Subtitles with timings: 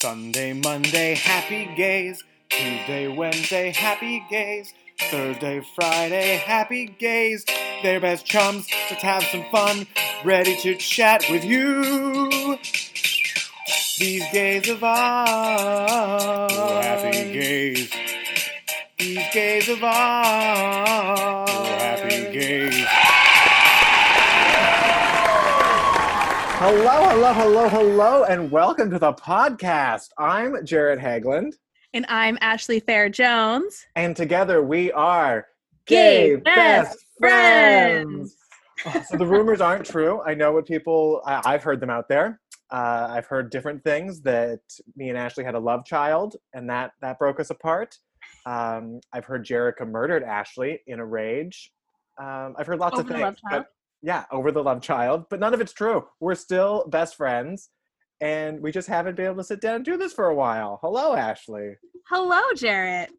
[0.00, 2.22] Sunday, Monday, happy gays.
[2.50, 4.72] Tuesday, Wednesday, happy gays.
[5.10, 7.44] Thursday, Friday, happy gays.
[7.82, 8.68] They're best chums.
[8.88, 9.88] Let's have some fun.
[10.24, 12.58] Ready to chat with you.
[13.98, 16.52] These gays of ours.
[16.52, 17.90] happy gays.
[18.98, 21.48] These gays of ours.
[21.80, 23.07] happy gays.
[26.60, 30.08] Hello, hello, hello, hello, and welcome to the podcast.
[30.18, 31.52] I'm Jared Hagland,
[31.94, 33.86] And I'm Ashley Fair Jones.
[33.94, 35.46] and together we are
[35.86, 38.34] Gay Best Friends.
[38.84, 40.20] Oh, so the rumors aren't true.
[40.26, 42.40] I know what people, I, I've heard them out there.
[42.72, 44.58] Uh, I've heard different things that
[44.96, 47.96] me and Ashley had a love child, and that that broke us apart.
[48.46, 51.70] Um, I've heard Jerica murdered Ashley in a rage.
[52.20, 53.66] Um, I've heard lots Over of things, but?
[54.02, 56.04] Yeah, over the love child, but none of it's true.
[56.20, 57.70] We're still best friends,
[58.20, 60.78] and we just haven't been able to sit down and do this for a while.
[60.82, 61.76] Hello, Ashley.
[62.08, 63.10] Hello, Jarrett.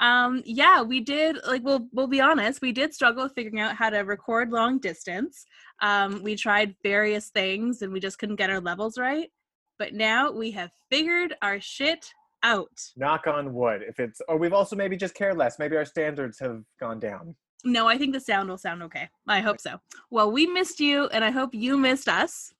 [0.00, 3.76] Um, yeah, we did like we'll we'll be honest, we did struggle with figuring out
[3.76, 5.46] how to record long distance.
[5.80, 9.30] Um, we tried various things and we just couldn't get our levels right.
[9.78, 12.06] But now we have figured our shit
[12.42, 12.70] out.
[12.96, 13.82] Knock on wood.
[13.86, 15.58] If it's, or we've also maybe just cared less.
[15.58, 17.34] Maybe our standards have gone down.
[17.64, 19.08] No, I think the sound will sound okay.
[19.28, 19.80] I hope so.
[20.10, 22.52] Well, we missed you, and I hope you missed us.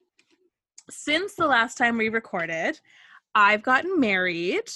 [0.91, 2.81] Since the last time we recorded,
[3.35, 4.71] I've gotten married.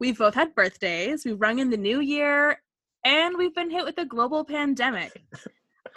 [0.00, 1.24] We've both had birthdays.
[1.24, 2.60] We've rung in the new year,
[3.04, 5.22] and we've been hit with a global pandemic.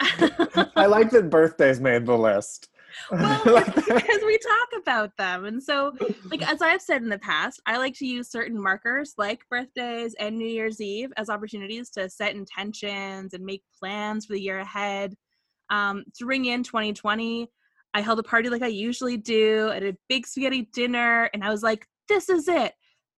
[0.00, 2.68] I like that birthdays made the list.
[3.10, 5.44] Well, Like because we talk about them.
[5.44, 5.92] And so,
[6.30, 10.14] like as I've said in the past, I like to use certain markers like birthdays
[10.18, 14.60] and New Year's Eve as opportunities to set intentions and make plans for the year
[14.60, 15.14] ahead.
[15.70, 17.48] Um, to ring in 2020,
[17.94, 21.50] I held a party like I usually do at a big spaghetti dinner, and I
[21.50, 22.72] was like, this is it.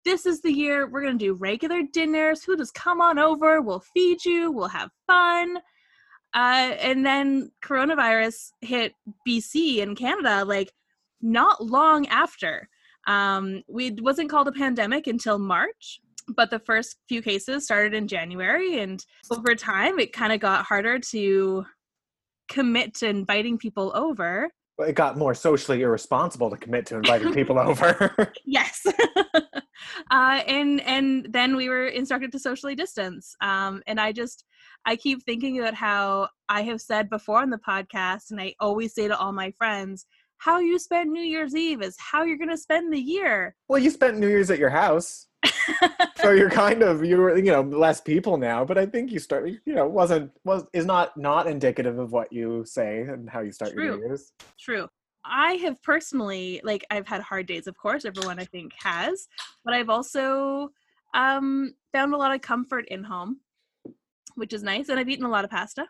[0.05, 2.45] This is the year we're going to do regular dinners.
[2.45, 3.63] Who just come on over?
[3.63, 4.53] We'll feed you.
[4.53, 5.59] We'll have fun.
[6.35, 8.93] Uh, and then coronavirus hit
[9.27, 10.73] BC in Canada like
[11.23, 12.69] not long after.
[13.07, 18.09] Um, we wasn't called a pandemic until March, but the first few cases started in
[18.09, 21.65] January, and over time it kind of got harder to
[22.49, 24.51] commit to inviting people over.
[24.79, 28.15] It got more socially irresponsible to commit to inviting people over.
[28.45, 28.85] Yes.
[30.11, 33.35] uh, and and then we were instructed to socially distance.
[33.41, 34.45] Um, and I just
[34.87, 38.95] I keep thinking about how I have said before on the podcast, and I always
[38.95, 40.07] say to all my friends,
[40.39, 43.55] how you spend New Year's Eve is how you're gonna spend the year.
[43.69, 45.27] well, you spent New Year's at your house,
[46.17, 48.65] so you're kind of you're you know less people now.
[48.65, 52.33] But I think you start you know wasn't was is not not indicative of what
[52.33, 53.97] you say and how you start your True.
[53.97, 54.33] New Year's.
[54.59, 54.89] True.
[55.25, 59.29] I have personally like I've had hard days, of course, everyone I think has,
[59.65, 60.71] but I've also
[61.15, 63.41] um found a lot of comfort in home,
[64.35, 65.87] which is nice, and I've eaten a lot of pasta.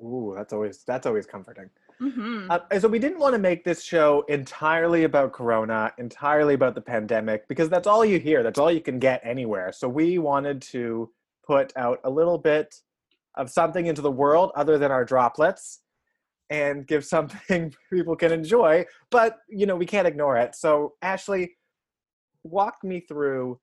[0.00, 1.70] Ooh, that's always that's always comforting.
[1.98, 6.74] hmm Uh, so we didn't want to make this show entirely about Corona, entirely about
[6.74, 8.42] the pandemic, because that's all you hear.
[8.42, 9.72] That's all you can get anywhere.
[9.72, 11.10] So we wanted to
[11.46, 12.80] put out a little bit
[13.36, 15.81] of something into the world other than our droplets,
[16.52, 18.84] and give something people can enjoy.
[19.10, 20.54] But you know we can't ignore it.
[20.54, 21.56] So Ashley,
[22.44, 23.58] walk me through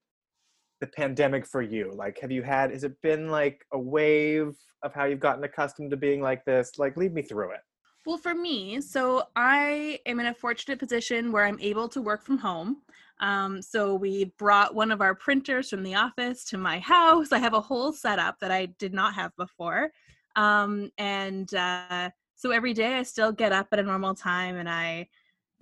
[0.82, 1.92] the pandemic for you.
[1.94, 2.72] Like, have you had?
[2.72, 6.80] Has it been like a wave of how you've gotten accustomed to being like this?
[6.80, 7.60] Like, lead me through it.
[8.06, 12.24] Well, for me, so I am in a fortunate position where I'm able to work
[12.26, 12.78] from home.
[13.20, 17.34] Um, so we brought one of our printers from the office to my house.
[17.34, 19.92] I have a whole setup that I did not have before.
[20.38, 24.70] Um, and uh, so every day I still get up at a normal time and
[24.70, 25.10] I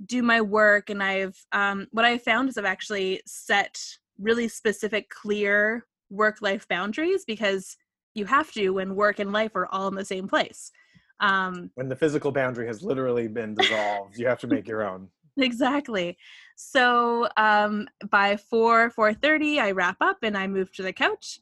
[0.05, 0.91] do my work.
[0.91, 3.81] And I've, um, what I found is I've actually set
[4.19, 7.77] really specific, clear work life boundaries because
[8.13, 10.71] you have to when work and life are all in the same place.
[11.19, 15.09] Um, when the physical boundary has literally been dissolved you have to make your own
[15.37, 16.15] exactly
[16.55, 21.39] so um by 4 4.30 i wrap up and i move to the couch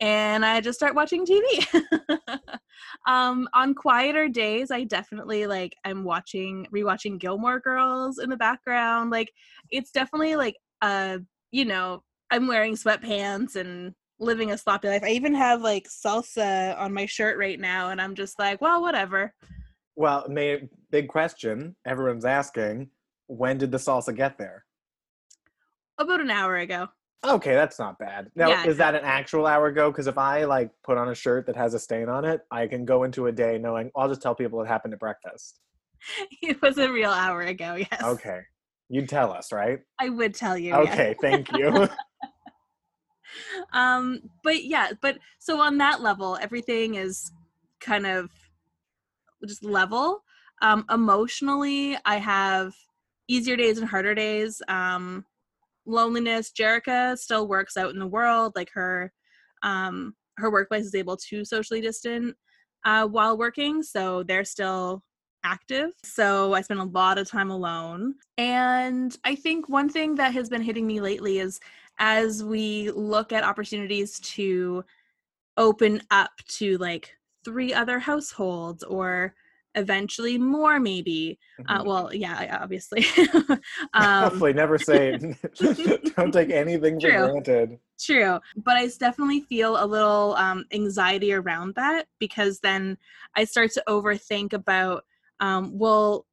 [0.00, 1.66] and i just start watching tv
[3.08, 9.10] um on quieter days i definitely like i'm watching rewatching gilmore girls in the background
[9.10, 9.32] like
[9.70, 11.16] it's definitely like uh
[11.50, 15.02] you know i'm wearing sweatpants and living a sloppy life.
[15.04, 18.80] I even have like salsa on my shirt right now and i'm just like well
[18.80, 19.32] whatever.
[19.94, 22.90] Well may, big question everyone's asking
[23.28, 24.64] when did the salsa get there?
[25.98, 26.88] About an hour ago
[27.24, 30.44] okay that's not bad now Yeah, is that an actual hour ago because if i
[30.44, 33.26] like put on a shirt that has a stain on it i can go into
[33.26, 35.60] a day knowing i'll just tell people it happened at breakfast
[36.42, 38.40] it was a real hour ago yes okay
[38.88, 39.80] You'd tell us, right?
[39.98, 40.68] I would tell you.
[40.70, 40.92] yes.
[40.92, 41.88] Okay, thank you.
[43.72, 47.32] um but yeah but so on that level everything is
[47.80, 48.30] kind of
[49.44, 50.22] just level
[50.62, 52.72] um emotionally i have
[53.26, 55.24] easier days and harder days um
[55.86, 59.12] loneliness jerica still works out in the world like her
[59.62, 62.36] um her workplace is able to socially distant
[62.84, 65.02] uh while working so they're still
[65.46, 65.92] active.
[66.02, 68.14] So i spend a lot of time alone.
[68.36, 71.60] And i think one thing that has been hitting me lately is
[71.98, 74.84] as we look at opportunities to
[75.56, 79.34] open up to like three other households or
[79.76, 81.38] eventually more maybe
[81.68, 81.86] uh, Mhm.
[81.86, 83.04] well yeah obviously
[83.94, 85.18] um, Hopefully, never say.
[86.16, 87.78] don't take anything for granted.
[87.98, 92.98] True, but I definitely feel a little um, anxiety around that because then
[93.34, 95.04] I start to overthink about,
[95.40, 96.26] um, well,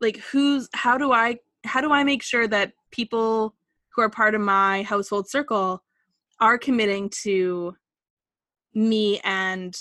[0.00, 3.54] like who's how do I how do I make sure that people
[3.94, 5.82] who are part of my household circle
[6.40, 7.74] are committing to
[8.74, 9.74] me and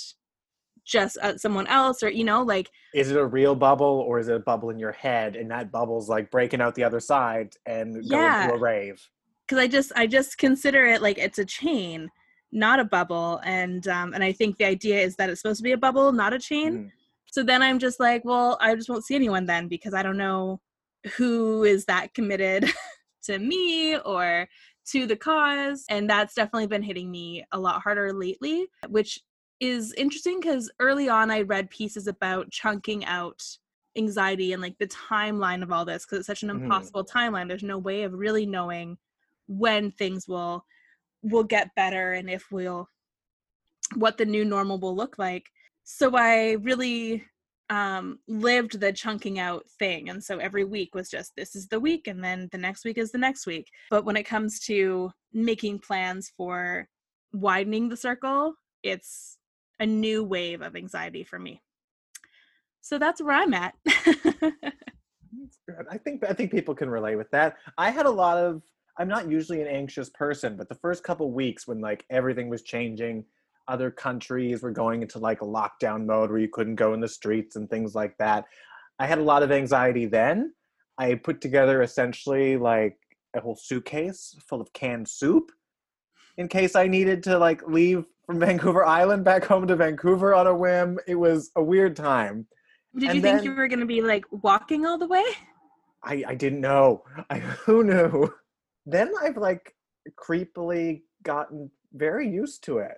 [0.86, 4.28] just uh, someone else or you know like Is it a real bubble or is
[4.28, 7.56] it a bubble in your head, and that bubble's like breaking out the other side
[7.66, 9.08] and going to a rave?
[9.48, 12.10] because I just I just consider it like it's a chain,
[12.52, 15.64] not a bubble, and um, and I think the idea is that it's supposed to
[15.64, 16.74] be a bubble, not a chain.
[16.74, 16.92] Mhm.
[17.32, 20.18] So then I'm just like, well, I just won't see anyone then because I don't
[20.18, 20.62] know
[21.18, 22.72] who is that committed
[23.24, 24.48] to me or
[24.92, 29.20] to the cause, and that's definitely been hitting me a lot harder lately, which
[29.64, 33.42] is interesting because early on I read pieces about chunking out
[33.96, 36.64] anxiety and like the timeline of all this because it's such an Mhm.
[36.64, 37.48] impossible timeline.
[37.48, 38.98] There's no way of really knowing
[39.48, 40.66] when things will
[41.22, 42.90] will get better and if we'll
[43.96, 45.50] what the new normal will look like
[45.84, 47.24] so i really
[47.70, 51.80] um lived the chunking out thing and so every week was just this is the
[51.80, 55.10] week and then the next week is the next week but when it comes to
[55.32, 56.88] making plans for
[57.32, 59.38] widening the circle it's
[59.80, 61.62] a new wave of anxiety for me
[62.82, 63.76] so that's where i'm at
[65.90, 67.58] I think I think people can relate with that.
[67.78, 68.62] I had a lot of.
[68.98, 72.62] I'm not usually an anxious person, but the first couple weeks when like everything was
[72.62, 73.26] changing,
[73.68, 77.56] other countries were going into like lockdown mode where you couldn't go in the streets
[77.56, 78.46] and things like that.
[79.00, 80.54] I had a lot of anxiety then.
[81.00, 82.98] I put together essentially like
[83.36, 85.52] a whole suitcase full of canned soup
[86.38, 90.48] in case I needed to like leave from Vancouver Island back home to Vancouver on
[90.48, 91.00] a whim.
[91.08, 92.48] It was a weird time.
[92.96, 95.24] did And you think then- you were going to be like walking all the way
[96.04, 97.04] I, I didn't know.
[97.30, 98.34] I, who knew?
[98.86, 99.74] Then I've like
[100.20, 102.98] creepily gotten very used to it.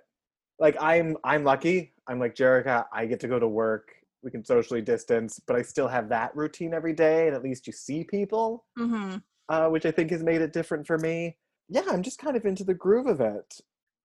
[0.58, 1.92] Like I'm I'm lucky.
[2.08, 2.86] I'm like Jerica.
[2.92, 3.90] I get to go to work.
[4.22, 7.66] We can socially distance, but I still have that routine every day, and at least
[7.66, 9.18] you see people, mm-hmm.
[9.48, 11.36] uh, which I think has made it different for me.
[11.68, 13.60] Yeah, I'm just kind of into the groove of it.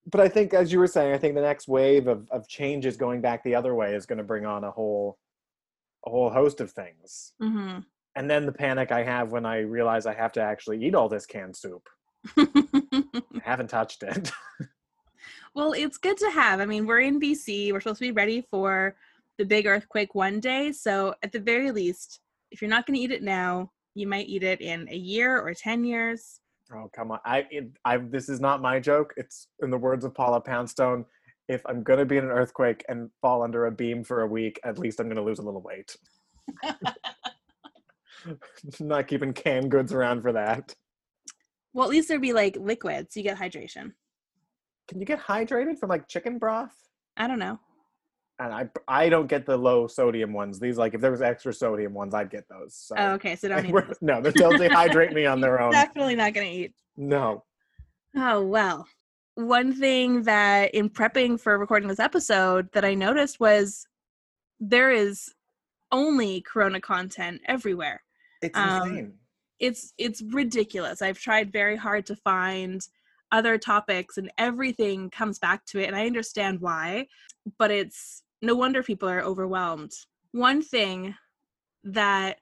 [0.08, 2.98] But I think, as you were saying, I think the next wave of, of changes
[2.98, 5.18] going back the other way is going to bring on a whole
[6.06, 7.80] a whole host of things Mm-hmm.
[8.16, 11.08] and then the panic I have when I realize I have to actually eat all
[11.08, 11.88] this canned soup.
[12.38, 13.04] I
[13.44, 14.32] haven't touched it.
[15.54, 16.60] well, it's good to have.
[16.60, 17.72] I mean, we're in BC.
[17.72, 18.96] We're supposed to be ready for
[19.38, 20.72] the big earthquake one day.
[20.72, 22.20] So, at the very least,
[22.52, 25.40] if you're not going to eat it now, you might eat it in a year
[25.40, 26.41] or 10 years.
[26.74, 27.20] Oh come on!
[27.26, 29.14] I, it, I this is not my joke.
[29.18, 31.06] It's in the words of Paula Poundstone.
[31.48, 34.60] If I'm gonna be in an earthquake and fall under a beam for a week,
[34.64, 35.96] at least I'm gonna lose a little weight.
[38.80, 40.76] not keeping canned goods around for that.
[41.74, 43.16] Well, at least there'd be like liquids.
[43.16, 43.94] You get hydration.
[44.88, 46.76] Can you get hydrated from like chicken broth?
[47.18, 47.60] I don't know.
[48.42, 50.60] And I I don't get the low sodium ones.
[50.60, 52.74] These like if there was extra sodium ones, I'd get those.
[52.76, 52.96] So.
[52.98, 53.36] Oh, okay.
[53.36, 55.72] So don't eat no, they'll dehydrate me on their own.
[55.72, 56.74] Definitely not going to eat.
[56.98, 57.44] No.
[58.18, 58.88] Oh, well.
[59.36, 63.86] One thing that in prepping for recording this episode that I noticed was
[64.60, 65.34] there is
[65.92, 68.02] only corona content everywhere.
[68.42, 69.14] It's Um, insane.
[69.60, 71.04] It's it's ridiculous.
[71.04, 72.82] I've tried very hard to find
[73.32, 77.08] other topics and everything comes back to it and I understand why,
[77.60, 79.92] but it's no wonder people are overwhelmed.
[80.32, 81.16] One thing
[81.84, 82.40] that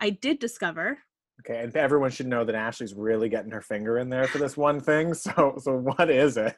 [0.00, 0.98] I did discover
[1.40, 4.56] Okay, and everyone should know that Ashley's really getting her finger in there for this
[4.56, 5.12] one thing.
[5.14, 6.56] So, so what is it?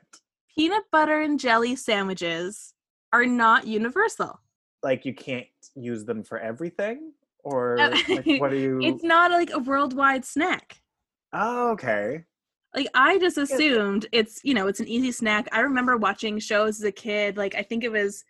[0.59, 2.75] peanut butter and jelly sandwiches
[3.13, 4.41] are not universal.
[4.83, 7.13] Like you can't use them for everything,
[7.45, 8.81] or uh, like, what are you?
[8.83, 10.81] It's not like a worldwide snack.
[11.33, 12.25] oh, okay.
[12.75, 15.49] Like I just assumed it's you know it's an easy snack.
[15.53, 17.37] I remember watching shows as a kid.
[17.37, 18.25] Like I think it was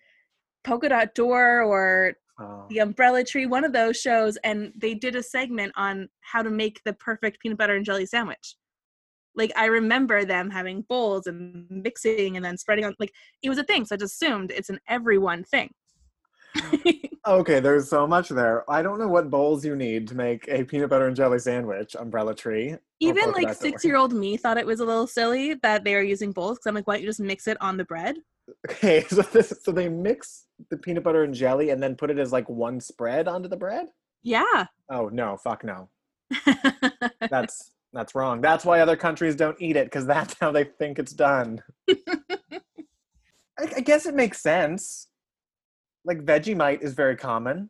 [0.68, 2.66] Polka Dot Door or Oh.
[2.70, 6.50] The Umbrella Tree, one of those shows, and they did a segment on how to
[6.50, 8.54] make the perfect peanut butter and jelly sandwich.
[9.34, 13.58] Like I remember them having bowls and mixing and then spreading on like it was
[13.58, 15.72] a thing, so I just assumed it's an everyone thing.
[17.28, 18.68] Okay, there's so much there.
[18.70, 21.94] I don't know what bowls you need to make a peanut butter and jelly sandwich,
[21.94, 22.74] umbrella tree.
[23.00, 26.02] Even like six year old me thought it was a little silly that they are
[26.02, 28.16] using bowls because I'm like, why don't you just mix it on the bread?
[28.70, 32.18] Okay, so this, so they mix the peanut butter and jelly and then put it
[32.18, 33.88] as like one spread onto the bread?
[34.22, 34.64] Yeah.
[34.90, 35.90] Oh no, fuck no.
[37.30, 38.40] That's that's wrong.
[38.40, 41.62] That's why other countries don't eat it because that's how they think it's done.
[41.88, 42.62] I,
[43.76, 45.07] I guess it makes sense.
[46.08, 47.68] Like Vegemite is very common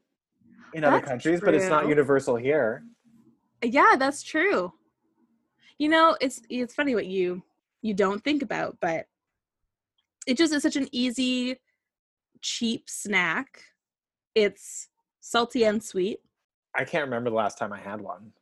[0.73, 2.85] in other That's countries, but it's not universal here.
[3.65, 4.73] yeah, that's true.
[5.77, 7.43] You know, it's it's funny what you
[7.83, 9.07] you don't think about, but
[10.25, 11.57] it just is such an easy,
[12.41, 13.65] cheap snack.
[14.37, 14.87] It's
[15.19, 16.21] salty and sweet.
[16.77, 18.33] I can't remember the last time I had one.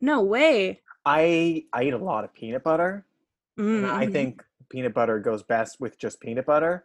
[0.00, 0.80] No way.
[1.04, 3.04] I I eat a lot of peanut butter,
[3.56, 4.12] and I mm-hmm.
[4.12, 6.84] think peanut butter goes best with just peanut butter.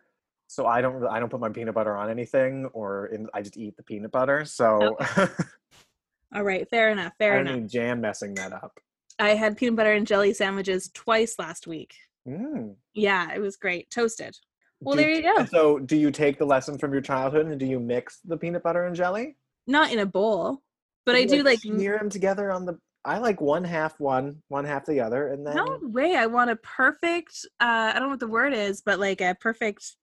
[0.51, 3.55] So I don't I don't put my peanut butter on anything, or in, I just
[3.55, 4.45] eat the peanut butter.
[4.45, 4.97] So
[6.35, 7.13] All right, fair enough.
[7.19, 7.61] I Fair don't enough.
[7.61, 8.79] need jam messing that up.
[9.19, 11.93] I had peanut butter and jelly sandwiches twice last week.
[12.27, 12.75] Mm.
[12.95, 13.91] Yeah, it was great.
[13.91, 14.37] Toasted.
[14.81, 15.45] Well, Do there you go.
[15.45, 18.63] So do you take the lesson from your childhood and do you mix the peanut
[18.63, 19.35] butter and jelly?
[19.67, 20.63] Not in a bowl,
[21.05, 21.59] but I do like.
[21.65, 22.79] m- smear them together on the.
[23.05, 26.15] I like one half one, one half the other, and then No way.
[26.15, 27.45] I want a perfect.
[27.59, 29.95] Uh, I don't know what the word is, but like a perfect.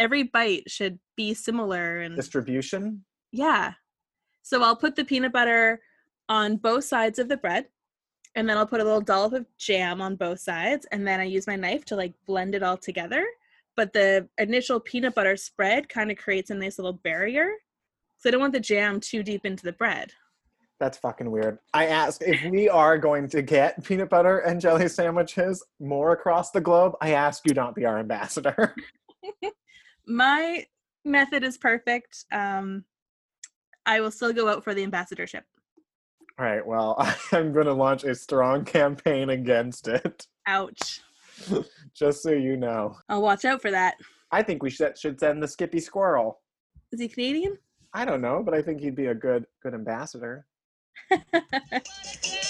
[0.00, 3.04] Every bite should be similar and distribution.
[3.30, 3.74] yeah.
[4.42, 5.80] So I'll put the peanut butter
[6.28, 7.66] on both sides of the bread,
[8.34, 11.24] and then I'll put a little dollop of jam on both sides, and then I
[11.24, 13.26] use my knife to like blend it all together.
[13.76, 17.52] But the initial peanut butter spread kind of creates a nice little barrier.
[18.18, 20.12] So I don't want the jam too deep into the bread.
[20.78, 21.58] That's fucking weird.
[21.74, 26.52] I asked if we are going to get peanut butter and jelly sandwiches more across
[26.52, 26.94] the globe.
[27.02, 28.74] I ask you not be our ambassador.
[30.06, 30.66] My
[31.04, 32.24] method is perfect.
[32.32, 32.84] Um,
[33.86, 35.44] I will still go out for the ambassadorship.
[36.38, 36.64] All right.
[36.66, 36.96] Well,
[37.32, 41.00] I'm going to launch a strong campaign against it, Ouch.
[41.94, 42.96] just so you know.
[43.08, 43.94] I'll watch out for that.
[44.32, 46.40] I think we should should send the Skippy Squirrel.
[46.92, 47.58] Is he Canadian?
[47.92, 50.46] I don't know, but I think he'd be a good good ambassador.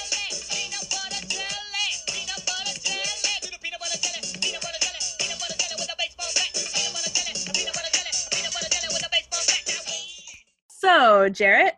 [11.00, 11.74] so, Jarrett,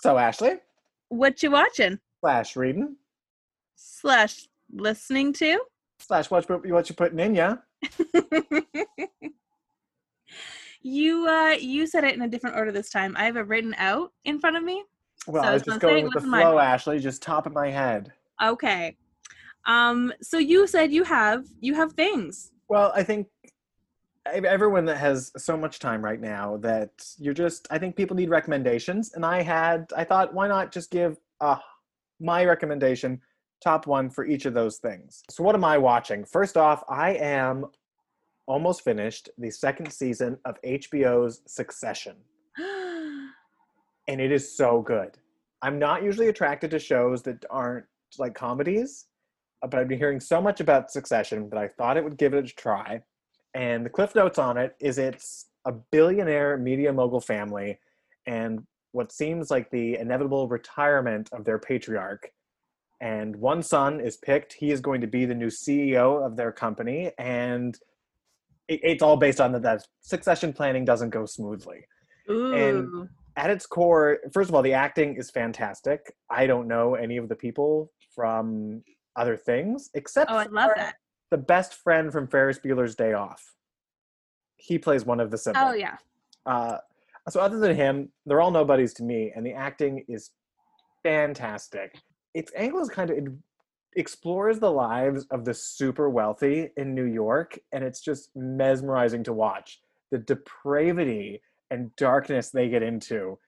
[0.00, 0.54] So Ashley,
[1.08, 1.98] what you watching?
[2.20, 2.96] slash reading,
[3.74, 5.58] Slash listening to?
[5.98, 7.56] slash what you what you putting in yeah.
[10.82, 13.14] you uh you said it in a different order this time.
[13.16, 14.82] I have it written out in front of me.
[15.28, 16.58] Well, So I was just going with the in my flow.
[16.58, 18.12] Ashley, just top of my head.
[18.42, 18.96] Okay.
[19.66, 22.50] Um so you said you have you have things.
[22.68, 23.28] Well, I think
[24.26, 28.30] everyone that has so much time right now that you're just I think people need
[28.30, 31.58] recommendations and I had I thought why not just give uh
[32.20, 33.20] my recommendation
[33.62, 35.22] top one for each of those things.
[35.30, 36.24] So what am I watching?
[36.24, 37.66] First off, I am
[38.46, 42.16] almost finished the second season of HBO's Succession
[42.58, 45.18] and it is so good.
[45.62, 47.86] I'm not usually attracted to shows that aren't
[48.18, 49.06] like comedies,
[49.62, 52.34] uh, but I've been hearing so much about Succession that I thought it would give
[52.34, 53.00] it a try.
[53.54, 57.78] And the cliff notes on it is it's a billionaire media mogul family
[58.26, 58.60] and
[58.92, 62.30] what seems like the inevitable retirement of their patriarch.
[63.00, 64.52] And one son is picked.
[64.52, 67.10] He is going to be the new CEO of their company.
[67.18, 67.76] And
[68.68, 71.84] it, it's all based on that, that succession planning doesn't go smoothly
[72.30, 72.54] Ooh.
[72.54, 76.12] And at its core, first of all, the acting is fantastic.
[76.30, 78.82] I don't know any of the people from
[79.16, 80.94] other things except oh, I love for that.
[81.32, 83.54] The best friend from Ferris Bueller's Day Off.
[84.56, 85.66] He plays one of the siblings.
[85.66, 85.96] Oh yeah.
[86.44, 86.76] Uh,
[87.30, 90.30] so other than him, they're all nobodies to me, and the acting is
[91.02, 91.98] fantastic.
[92.34, 93.24] Its angle is kind of it
[93.96, 99.32] explores the lives of the super wealthy in New York, and it's just mesmerizing to
[99.32, 99.80] watch.
[100.10, 103.38] The depravity and darkness they get into,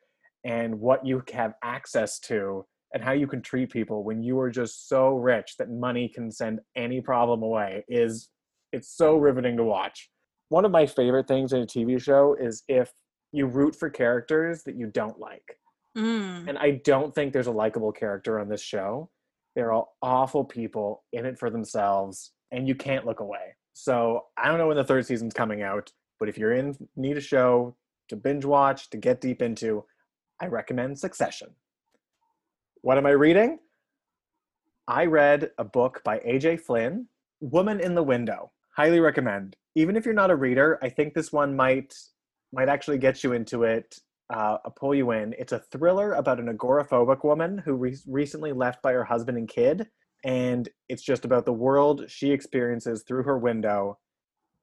[0.43, 2.65] and what you have access to,
[2.95, 6.31] and how you can treat people when you are just so rich that money can
[6.31, 8.31] send any problem away is
[8.73, 10.09] it's so riveting to watch.
[10.49, 12.93] One of my favorite things in a TV show is if
[13.33, 15.59] you root for characters that you don't like.
[15.99, 16.49] Mm.
[16.49, 19.11] And I don't think there's a likable character on this show.
[19.57, 23.57] They're all awful people in it for themselves, and you can't look away.
[23.73, 27.17] So I don't know when the third season's coming out, but if you're in need
[27.17, 27.77] a show
[28.09, 29.85] to binge watch, to get deep into,
[30.41, 31.49] I recommend Succession.
[32.85, 33.61] What am I reading?
[34.87, 37.09] I read a book by AJ Flynn,
[37.41, 38.53] Woman in the Window.
[38.77, 39.57] Highly recommend.
[39.75, 41.95] Even if you're not a reader, I think this one might
[42.53, 43.99] might actually get you into it,
[44.29, 45.35] uh, pull you in.
[45.39, 49.49] It's a thriller about an agoraphobic woman who re- recently left by her husband and
[49.49, 49.89] kid,
[50.23, 53.99] and it's just about the world she experiences through her window.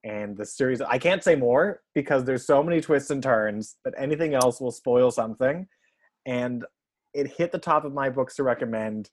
[0.04, 3.96] And the series, I can't say more because there's so many twists and turns that
[3.98, 5.68] anything else will spoil something.
[6.28, 6.64] And
[7.14, 9.10] it hit the top of my books to recommend.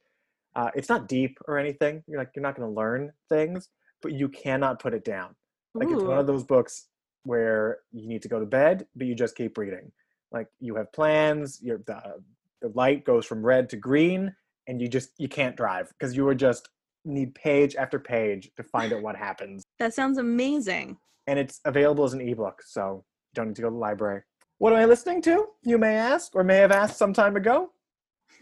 [0.57, 2.03] Uh, it's not deep or anything.
[2.07, 3.69] You're like you're not going to learn things,
[4.03, 5.35] but you cannot put it down.
[5.75, 6.89] Like it's one of those books
[7.25, 9.93] where you need to go to bed, but you just keep reading.
[10.33, 11.61] Like you have plans.
[11.63, 12.01] Your the,
[12.63, 14.35] the light goes from red to green,
[14.67, 16.69] and you just you can't drive because you are just
[17.05, 19.63] need page after page to find out what happens.
[19.79, 20.99] That sounds amazing.
[21.29, 24.23] And it's available as an ebook, so you don't need to go to the library.
[24.59, 25.47] What am I listening to?
[25.63, 27.71] You may ask, or may have asked some time ago.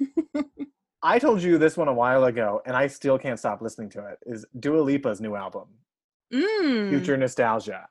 [1.03, 4.07] I told you this one a while ago, and I still can't stop listening to
[4.07, 4.19] it.
[4.27, 5.69] Is Dua Lipa's new album,
[6.33, 6.91] Mm.
[6.91, 7.89] Future Nostalgia.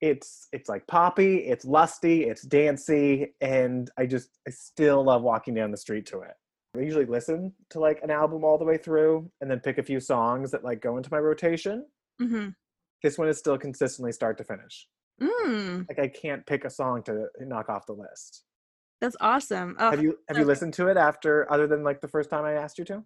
[0.00, 5.54] It's it's like poppy, it's lusty, it's dancey, and I just I still love walking
[5.54, 6.34] down the street to it.
[6.76, 9.82] I usually listen to like an album all the way through, and then pick a
[9.82, 11.84] few songs that like go into my rotation.
[12.18, 12.48] hmm
[13.02, 14.86] This one is still consistently start to finish.
[15.20, 15.86] Mm.
[15.88, 18.44] Like I can't pick a song to knock off the list.
[19.00, 19.76] That's awesome.
[19.78, 22.44] Oh, Have you have you listened to it after other than like the first time
[22.44, 23.02] I asked you to?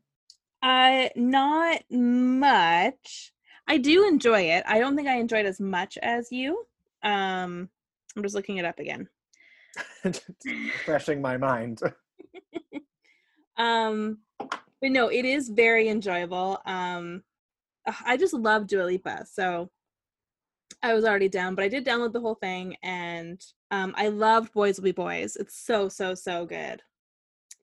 [0.63, 3.33] Uh, not much.
[3.69, 4.65] I do enjoy it.
[4.67, 6.65] I don't think I enjoyed as much as you.
[7.03, 7.69] Um,
[8.17, 9.09] I'm just looking it up again.
[10.45, 11.81] Refreshing my mind.
[13.57, 16.59] Um, but no, it is very enjoyable.
[16.67, 17.23] Um,
[18.05, 19.71] I just love Dua Lipa, so
[20.85, 21.55] I was already down.
[21.55, 25.35] But I did download the whole thing, and um, I loved Boys Will Be Boys.
[25.37, 26.83] It's so so so good.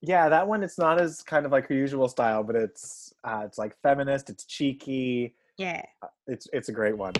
[0.01, 3.43] Yeah, that one it's not as kind of like her usual style, but it's uh,
[3.45, 5.83] it's like feminist, it's cheeky, Yeah,
[6.25, 7.13] it's it's a great one.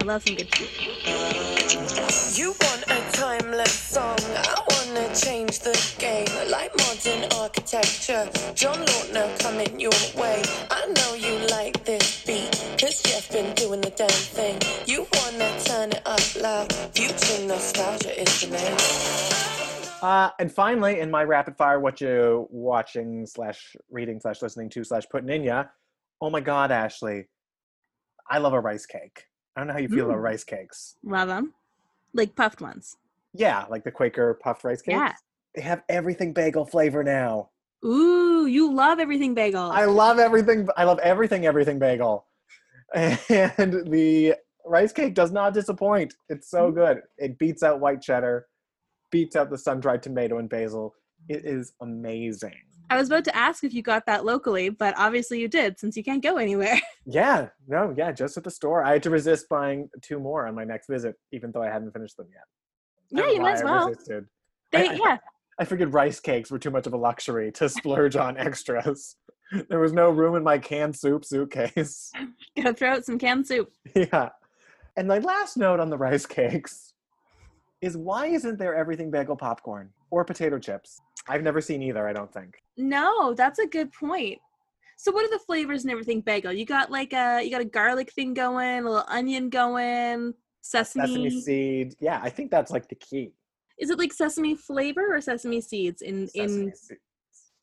[0.00, 2.38] I love some good shit.
[2.38, 8.28] You want a timeless song, I wanna change the game like modern architecture.
[8.54, 10.42] John Lautner coming your way.
[10.70, 14.60] I know you like this beat, cause Jeff been doing the damn thing.
[14.86, 18.76] You wanna turn it up loud, future nostalgia is the name.
[20.00, 24.84] Uh, and finally, in my rapid fire, what you watching slash reading slash listening to
[24.84, 25.64] slash putting in ya?
[26.20, 27.26] Oh my God, Ashley,
[28.30, 29.27] I love a rice cake.
[29.58, 30.22] I don't know how you feel about Mm.
[30.22, 30.94] rice cakes.
[31.02, 31.52] Love them,
[32.14, 32.96] like puffed ones.
[33.34, 34.94] Yeah, like the Quaker puffed rice cakes.
[34.96, 35.12] Yeah.
[35.56, 37.50] They have everything bagel flavor now.
[37.84, 39.62] Ooh, you love everything bagel.
[39.62, 40.68] I love everything.
[40.76, 41.44] I love everything.
[41.44, 42.26] Everything bagel,
[42.94, 43.18] and
[43.90, 46.14] the rice cake does not disappoint.
[46.28, 47.02] It's so good.
[47.16, 48.46] It beats out white cheddar,
[49.10, 50.94] beats out the sun dried tomato and basil.
[51.28, 52.62] It is amazing.
[52.90, 55.96] I was about to ask if you got that locally, but obviously you did since
[55.96, 56.80] you can't go anywhere.
[57.10, 58.84] Yeah, no, yeah, just at the store.
[58.84, 61.90] I had to resist buying two more on my next visit, even though I hadn't
[61.92, 62.44] finished them yet.
[63.24, 63.88] Yeah, you might as I well.
[63.88, 64.26] resisted.
[64.72, 65.16] They, I- yeah,
[65.58, 69.16] I figured rice cakes were too much of a luxury to splurge on extras.
[69.70, 72.12] There was no room in my canned soup suitcase.
[72.56, 73.72] gotta throw out some canned soup.
[73.94, 74.28] Yeah.
[74.94, 76.92] And my last note on the rice cakes
[77.80, 81.00] is why isn't there everything bagel popcorn or potato chips?
[81.28, 82.62] I've never seen either, I don't think.
[82.76, 84.38] No, that's a good point.
[84.96, 86.52] So what are the flavors and everything bagel?
[86.52, 91.06] You got like a you got a garlic thing going, a little onion going, sesame.
[91.06, 91.94] Sesame seed.
[92.00, 93.32] Yeah, I think that's like the key.
[93.78, 97.00] Is it like sesame flavor or sesame seeds in Sesame in seeds.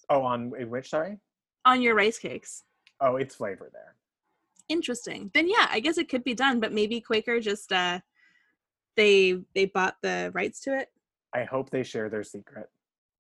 [0.09, 1.17] Oh, on in which, sorry?
[1.65, 2.63] on your rice cakes?
[3.01, 3.95] Oh, it's flavor there.
[4.69, 5.31] Interesting.
[5.33, 7.99] Then yeah, I guess it could be done, but maybe Quaker just uh
[8.95, 10.89] they they bought the rights to it.
[11.33, 12.69] I hope they share their secret.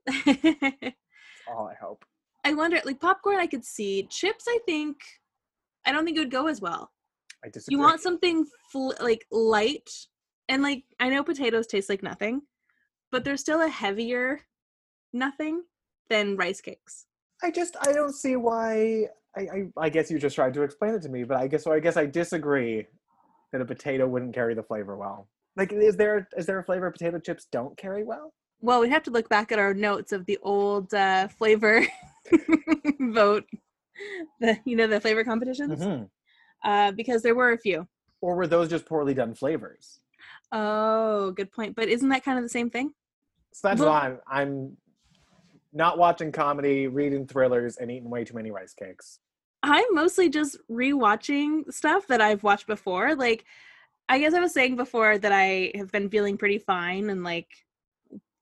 [1.47, 2.05] All I hope.
[2.43, 4.07] I wonder like popcorn I could see.
[4.09, 4.97] Chips I think
[5.85, 6.91] I don't think it would go as well.
[7.43, 7.75] I disagree.
[7.75, 9.89] You want something fl- like light
[10.49, 12.41] and like I know potatoes taste like nothing,
[13.11, 14.41] but they're still a heavier
[15.13, 15.63] nothing
[16.09, 17.05] than rice cakes.
[17.43, 19.07] I just I don't see why.
[19.37, 21.63] I, I I guess you just tried to explain it to me, but I guess
[21.63, 21.73] so.
[21.73, 22.85] I guess I disagree
[23.51, 25.27] that a potato wouldn't carry the flavor well.
[25.55, 28.33] Like, is there is there a flavor potato chips don't carry well?
[28.65, 31.85] Well, we'd have to look back at our notes of the old uh, flavor
[32.99, 33.45] vote,
[34.39, 36.09] the you know the flavor competitions, Mhm.
[36.63, 37.87] uh, because there were a few.
[38.21, 39.99] Or were those just poorly done flavors?
[40.51, 41.75] Oh, good point.
[41.75, 42.91] But isn't that kind of the same thing?
[43.53, 44.77] So that's Well- why I'm, I'm
[45.71, 49.19] not watching comedy, reading thrillers, and eating way too many rice cakes.
[49.61, 53.13] I'm mostly just rewatching stuff that I've watched before.
[53.13, 53.45] Like,
[54.09, 57.47] I guess I was saying before that I have been feeling pretty fine and like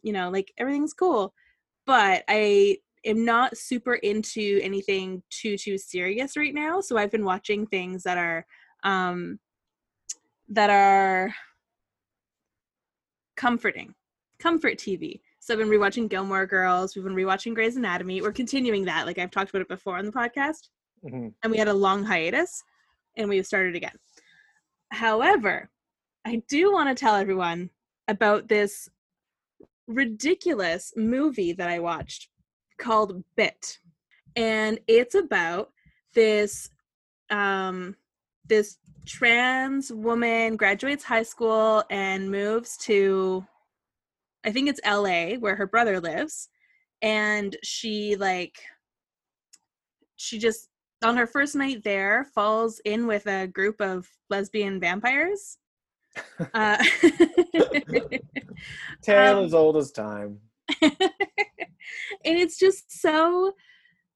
[0.03, 1.33] you know, like everything's cool.
[1.85, 6.79] But I am not super into anything too too serious right now.
[6.81, 8.45] So I've been watching things that are
[8.83, 9.39] um
[10.49, 11.33] that are
[13.35, 13.95] comforting.
[14.39, 15.21] Comfort TV.
[15.39, 18.21] So I've been rewatching Gilmore Girls, we've been rewatching Grey's Anatomy.
[18.21, 20.69] We're continuing that, like I've talked about it before on the podcast.
[21.03, 21.33] Mhm.
[21.43, 22.63] And we had a long hiatus
[23.17, 23.97] and we've started again.
[24.91, 25.69] However,
[26.25, 27.69] I do want to tell everyone
[28.07, 28.87] about this
[29.87, 32.29] ridiculous movie that I watched
[32.79, 33.79] called Bit.
[34.35, 35.71] And it's about
[36.13, 36.69] this
[37.29, 37.95] um
[38.47, 43.45] this trans woman graduates high school and moves to
[44.45, 46.49] I think it's LA where her brother lives
[47.01, 48.55] and she like
[50.15, 50.69] she just
[51.03, 55.57] on her first night there falls in with a group of lesbian vampires
[56.53, 56.77] uh,
[59.01, 60.39] Tale Um, as old as time.
[60.81, 60.91] and
[62.23, 63.53] it's just so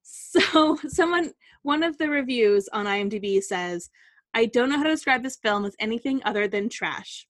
[0.02, 1.32] so someone
[1.62, 3.90] one of the reviews on imdb says
[4.34, 7.26] i don't know how to describe this film as anything other than trash.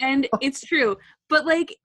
[0.00, 0.96] And it's true
[1.28, 1.76] but like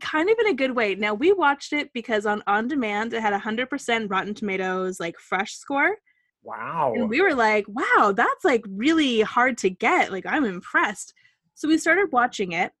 [0.00, 0.94] kind of in a good way.
[0.94, 5.54] Now we watched it because on on demand it had 100% rotten tomatoes like fresh
[5.54, 5.96] score.
[6.42, 6.92] Wow.
[6.94, 10.12] and we were like wow that's like really hard to get.
[10.12, 11.14] Like i'm impressed
[11.60, 12.72] so we started watching it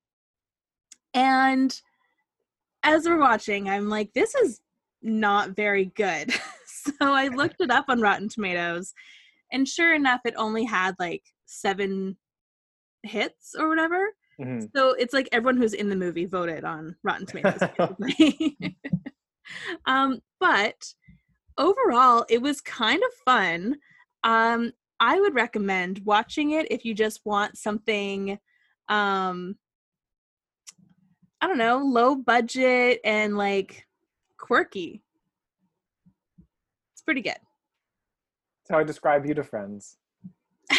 [1.12, 1.82] and
[2.82, 4.60] as we're watching i'm like this is
[5.02, 6.32] not very good.
[6.82, 8.94] So i looked it up on rotten tomatoes
[9.52, 12.16] and sure enough it only had like seven
[13.02, 14.00] hits or whatever.
[14.40, 14.66] Mhm.
[14.74, 17.60] so it's like everyone who's in the movie voted on rotten tomatoes
[19.84, 20.94] um but
[21.58, 23.76] overall it was kind of fun.
[24.24, 28.38] Um i would recommend watching it if you just want something
[28.90, 29.56] um
[31.40, 33.86] i don't know low budget and like
[34.38, 35.02] quirky
[36.92, 39.96] it's pretty good That's how I describe you to friends.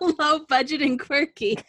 [0.00, 1.56] low budget and quirky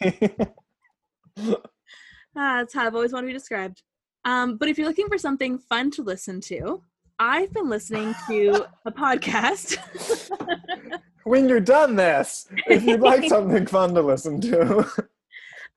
[2.36, 3.82] Ah, that's how I've always wanted to be described.
[4.24, 6.82] Um, but if you're looking for something fun to listen to,
[7.18, 9.78] I've been listening to a podcast.
[11.24, 14.86] when you're done this, if you'd like something fun to listen to.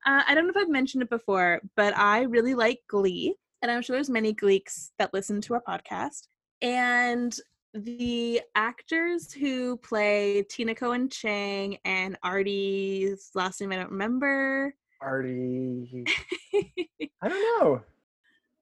[0.05, 3.71] Uh, I don't know if I've mentioned it before, but I really like Glee, and
[3.71, 6.27] I'm sure there's many Gleeks that listen to our podcast.
[6.61, 7.37] And
[7.73, 14.75] the actors who play Tina Cohen Chang and Artie's last name I don't remember.
[15.01, 16.05] Artie.
[17.21, 17.81] I don't know.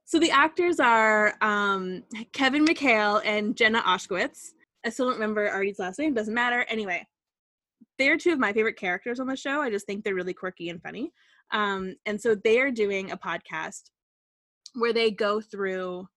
[0.06, 4.52] So the actors are um, Kevin McHale and Jenna Ushkowitz.
[4.86, 6.14] I still don't remember Artie's last name.
[6.14, 6.66] Doesn't matter.
[6.70, 7.06] Anyway,
[7.98, 9.62] they're two of my favorite characters on the show.
[9.62, 11.14] I just think they're really quirky and funny.
[11.52, 13.84] Um, and so they are doing a podcast
[14.76, 16.08] where they go through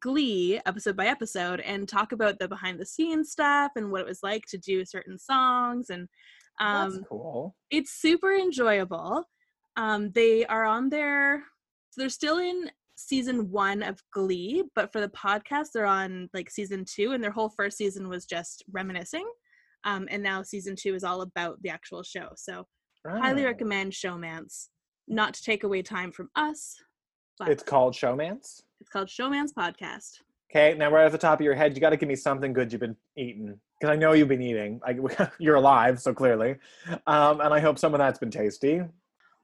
[0.00, 4.06] Glee episode by episode and talk about the behind the scenes stuff and what it
[4.06, 5.90] was like to do certain songs.
[5.90, 6.08] And
[6.60, 7.54] um, That's cool.
[7.70, 9.24] it's super enjoyable.
[9.76, 11.42] Um, they are on their,
[11.96, 16.84] they're still in season one of Glee, but for the podcast, they're on like season
[16.84, 19.26] two, and their whole first season was just reminiscing.
[19.84, 22.28] Um, and now season two is all about the actual show.
[22.36, 22.66] So
[23.06, 23.46] highly Oh.
[23.46, 24.68] recommend Showmance.
[25.08, 26.76] Not to take away time from us,
[27.38, 28.62] but It's called Showmance.
[28.80, 30.20] it's called Showmance Podcast.
[30.50, 32.52] Okay, now right off the top of your head, you got to give me something
[32.52, 34.80] good you've been eating because I know you've been eating.
[34.86, 34.98] Like
[35.38, 36.56] you're alive, so clearly,
[37.06, 38.82] um, and I hope some of that's been tasty.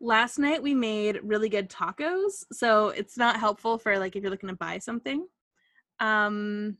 [0.00, 4.30] Last night we made really good tacos, so it's not helpful for like if you're
[4.30, 5.26] looking to buy something.
[5.98, 6.76] Um,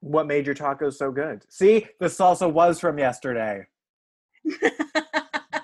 [0.00, 1.44] What made your tacos so good?
[1.48, 3.66] See, the salsa was from yesterday.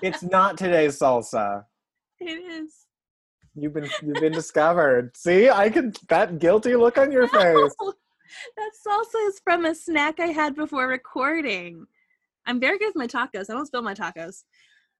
[0.01, 1.65] It's not today's salsa.
[2.19, 2.85] it is.
[3.55, 5.15] You've been you've been discovered.
[5.17, 7.75] See, I can that guilty look on your face.
[7.81, 7.93] No,
[8.57, 11.85] that salsa is from a snack I had before recording.
[12.45, 13.49] I'm very good with my tacos.
[13.49, 14.43] I don't spill my tacos.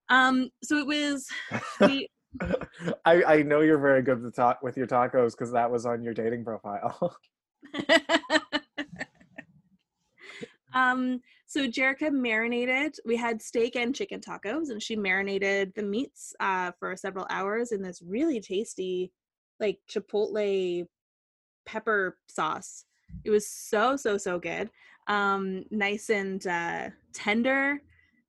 [0.10, 1.28] Um, so it was
[1.82, 2.10] we,
[3.06, 6.02] I I know you're very good with ta- with your tacos because that was on
[6.02, 7.16] your dating profile.
[10.74, 12.98] um, so Jerica marinated.
[13.06, 17.72] We had steak and chicken tacos, and she marinated the meats uh, for several hours
[17.72, 19.14] in this really tasty,
[19.60, 20.86] like chipotle
[21.66, 22.84] pepper sauce.
[23.24, 24.70] It was so so so good.
[25.08, 27.82] Um, nice and uh, tender,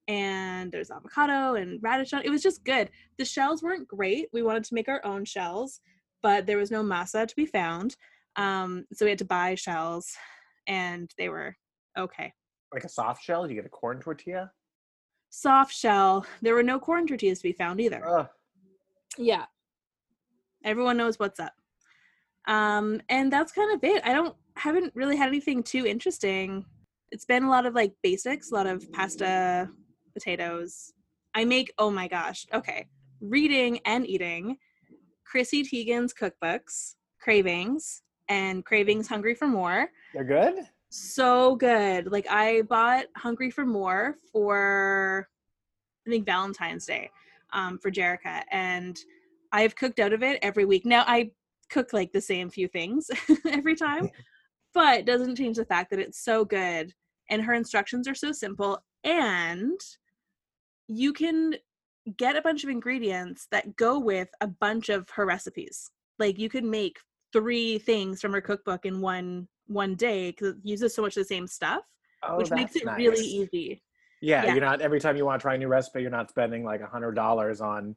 [0.06, 2.22] and there's avocado and radish on.
[2.24, 2.88] It was just good.
[3.18, 4.28] The shells weren't great.
[4.32, 5.80] We wanted to make our own shells,
[6.22, 7.96] but there was no masa to be found.
[8.36, 10.12] Um, so we had to buy shells,
[10.68, 11.56] and they were
[11.98, 12.32] okay.
[12.72, 14.50] Like a soft shell, you get a corn tortilla.
[15.30, 16.26] Soft shell.
[16.42, 18.06] There were no corn tortillas to be found either.
[18.06, 18.28] Ugh.
[19.16, 19.44] Yeah.
[20.64, 21.52] Everyone knows what's up.
[22.46, 24.02] Um, and that's kind of it.
[24.04, 26.64] I don't haven't really had anything too interesting.
[27.10, 29.68] It's been a lot of like basics, a lot of pasta,
[30.14, 30.92] potatoes.
[31.34, 32.88] I make oh my gosh, okay.
[33.20, 34.56] Reading and eating
[35.24, 39.90] Chrissy Teigen's cookbooks, Cravings, and Cravings Hungry for More.
[40.14, 40.54] They're good?
[40.90, 42.10] So good.
[42.10, 45.28] Like I bought Hungry for More for
[46.06, 47.10] I think Valentine's Day
[47.52, 48.98] um, for Jerica, and
[49.52, 50.86] I've cooked out of it every week.
[50.86, 51.30] Now I
[51.70, 53.10] cook like the same few things
[53.50, 54.10] every time,
[54.72, 56.94] but it doesn't change the fact that it's so good
[57.30, 59.78] and her instructions are so simple and
[60.88, 61.54] you can
[62.16, 65.90] get a bunch of ingredients that go with a bunch of her recipes.
[66.18, 66.98] Like you could make
[67.32, 71.20] three things from her cookbook in one one day because it uses so much of
[71.22, 71.82] the same stuff,
[72.22, 73.82] Oh, which makes it really easy.
[74.20, 74.52] Yeah, Yeah.
[74.54, 76.80] you're not every time you want to try a new recipe, you're not spending like
[76.80, 77.94] a hundred dollars on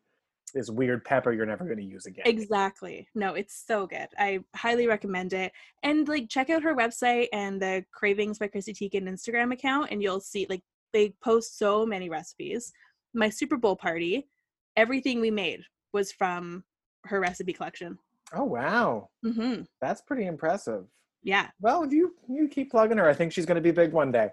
[0.54, 2.24] this weird pepper you're never going to use again.
[2.28, 3.08] Exactly.
[3.16, 4.08] No, it's so good.
[4.20, 5.54] I highly recommend it.
[5.82, 10.04] And like check out her website and the Cravings by Chrissy Teigen Instagram account and
[10.04, 12.72] you'll see like they post so many recipes.
[13.14, 14.28] My Super Bowl party,
[14.76, 15.62] everything we made
[15.94, 16.66] was from
[17.06, 17.98] her recipe collection.
[18.34, 19.66] Oh wow, Mhm.
[19.82, 20.86] that's pretty impressive.
[21.24, 21.50] Yeah.
[21.60, 24.12] Well, if you you keep plugging her, I think she's going to be big one
[24.12, 24.32] day.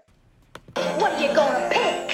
[0.73, 2.09] What are you gonna pick?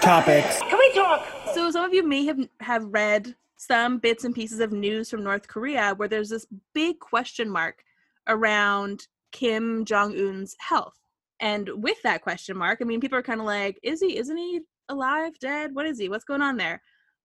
[0.00, 0.58] Topics.
[0.60, 1.26] Can we talk?
[1.54, 5.22] So some of you may have have read some bits and pieces of news from
[5.22, 7.84] North Korea where there's this big question mark
[8.26, 10.98] around Kim Jong Un's health.
[11.40, 14.16] And with that question mark, I mean, people are kind of like, is he?
[14.16, 15.38] Isn't he alive?
[15.38, 15.74] Dead?
[15.74, 16.08] What is he?
[16.08, 16.82] What's going on there?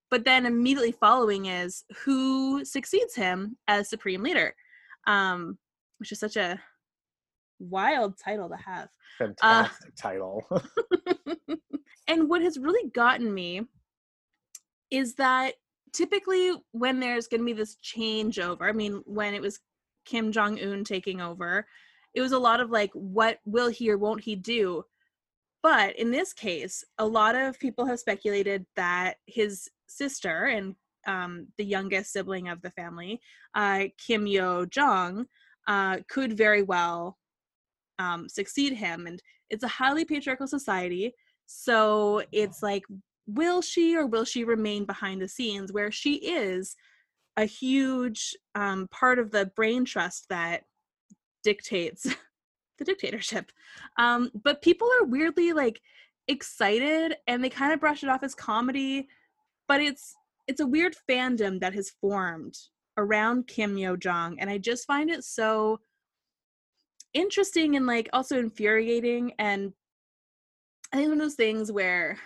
[0.09, 4.55] But then immediately following is who succeeds him as supreme leader,
[5.05, 5.57] um,
[5.99, 6.59] which is such a
[7.59, 8.89] wild title to have.
[9.17, 10.43] Fantastic title.
[12.07, 13.61] and what has really gotten me
[14.91, 15.53] is that
[15.93, 19.59] typically when there's going to be this changeover, I mean, when it was
[20.05, 21.65] Kim Jong Un taking over,
[22.13, 24.83] it was a lot of like, what will he or won't he do?
[25.63, 31.47] But in this case, a lot of people have speculated that his sister and um,
[31.57, 33.19] the youngest sibling of the family,
[33.55, 35.25] uh, Kim Yo Jong,
[35.67, 37.17] uh, could very well
[37.99, 39.07] um, succeed him.
[39.07, 41.13] And it's a highly patriarchal society.
[41.45, 42.83] So it's like,
[43.27, 46.75] will she or will she remain behind the scenes where she is
[47.35, 50.63] a huge um, part of the brain trust that
[51.43, 52.03] dictates
[52.77, 53.51] the dictatorship?
[53.97, 55.81] Um, but people are weirdly like
[56.27, 59.07] excited and they kind of brush it off as comedy,
[59.67, 60.15] but it's
[60.47, 62.57] it's a weird fandom that has formed
[62.97, 65.79] around Kim Yo Jong, and I just find it so
[67.13, 69.73] interesting and like also infuriating and
[70.93, 72.17] I think one of those things where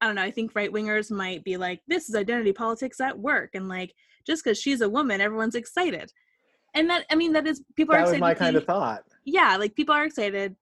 [0.00, 3.18] I don't know, I think right wingers might be like, this is identity politics at
[3.18, 3.94] work and like
[4.26, 6.10] just because she's a woman, everyone's excited.
[6.74, 8.64] And that I mean that is people are that was excited my kind see- of
[8.64, 9.04] thought.
[9.24, 10.56] yeah, like people are excited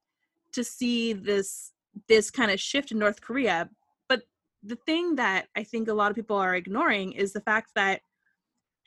[0.53, 1.73] to see this
[2.09, 3.69] this kind of shift in North Korea.
[4.09, 4.23] But
[4.62, 8.01] the thing that I think a lot of people are ignoring is the fact that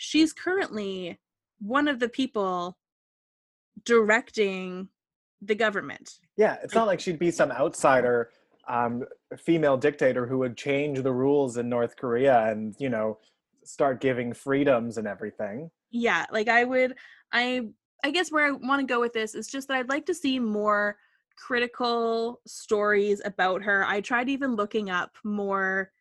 [0.01, 1.19] she's currently
[1.59, 2.75] one of the people
[3.85, 4.89] directing
[5.43, 6.19] the government.
[6.37, 8.31] Yeah, it's not like she'd be some outsider
[8.67, 9.03] um,
[9.37, 13.19] female dictator who would change the rules in North Korea and you know
[13.63, 15.69] start giving freedoms and everything.
[15.91, 16.95] yeah like i would
[17.31, 17.61] i
[18.03, 20.15] i guess where i want to go with this is just that i'd like to
[20.15, 20.97] see more
[21.35, 25.91] critical stories about her i tried even looking up more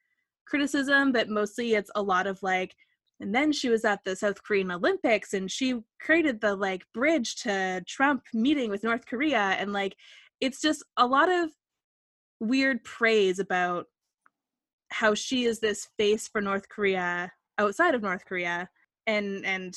[0.46, 2.74] criticism but mostly it's a lot of like
[3.20, 7.36] and then she was at the south korean olympics and she created the like bridge
[7.36, 9.94] to trump meeting with north korea and like
[10.40, 11.50] it's just a lot of
[12.40, 13.86] weird praise about
[14.90, 18.68] how she is this face for north korea outside of north korea
[19.06, 19.76] and and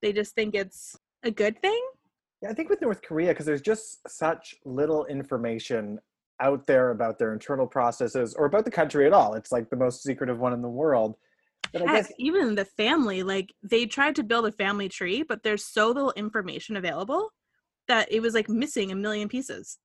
[0.00, 1.80] they just think it's a good thing
[2.42, 6.00] Yeah, I think with North Korea, because there's just such little information
[6.40, 9.34] out there about their internal processes or about the country at all.
[9.34, 11.14] It's like the most secretive one in the world.
[11.72, 15.42] But I guess even the family like they tried to build a family tree but
[15.42, 17.30] there's so little information available
[17.88, 19.78] that it was like missing a million pieces.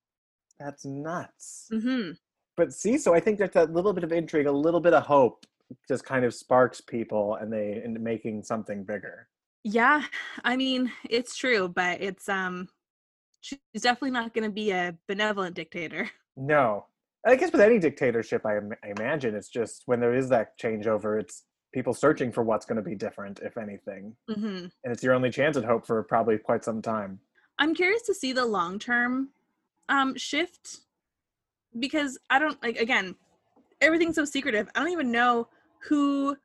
[0.60, 1.68] That's nuts.
[1.72, 2.12] hmm
[2.56, 5.04] But see, so I think that that little bit of intrigue, a little bit of
[5.04, 5.46] hope,
[5.88, 9.28] just kind of sparks people and they into making something bigger.
[9.64, 10.04] yeah
[10.46, 12.70] i mean it's true but it's um
[13.42, 16.10] she's definitely not going to be a benevolent dictator.
[16.40, 16.86] No,
[17.26, 20.60] I guess with any dictatorship, I, im- I imagine it's just when there is that
[20.60, 25.04] changeover, it's people searching for what's going to be different, if anything, hmm and it's
[25.04, 27.20] your only chance at hope for probably quite some time.
[27.60, 29.30] i'm curious to see the long term
[29.90, 30.80] um shift
[31.80, 33.16] because i don't like again
[33.82, 35.48] everything's so secretive i don't even know
[35.88, 36.36] who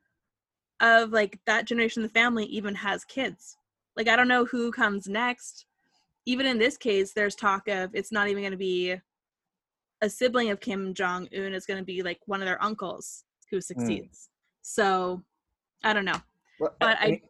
[0.82, 3.56] of like that generation of the family even has kids.
[3.96, 5.64] Like I don't know who comes next.
[6.26, 8.96] Even in this case, there's talk of it's not even going to be
[10.02, 11.54] a sibling of Kim Jong Un.
[11.54, 14.28] It's going to be like one of their uncles who succeeds.
[14.62, 15.22] So
[15.84, 16.20] I don't know.
[16.60, 17.20] Well, But I- mean,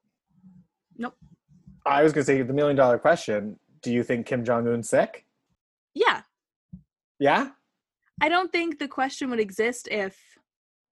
[0.98, 1.16] Nope.
[1.84, 5.26] I was gonna say the million dollar question: Do you think Kim Jong Un's sick?
[5.94, 6.22] Yeah,
[7.18, 7.50] Yeah.
[8.20, 10.38] I don't think the question would exist if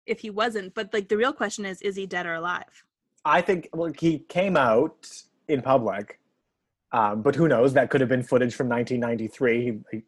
[0.06, 0.74] if he wasn't.
[0.74, 2.84] But like the real question is, is he dead or alive?
[3.24, 5.10] I think well, he came out
[5.48, 6.20] in public,
[6.92, 7.72] um, but who knows?
[7.72, 9.80] That could have been footage from 1993.
[9.90, 10.02] He,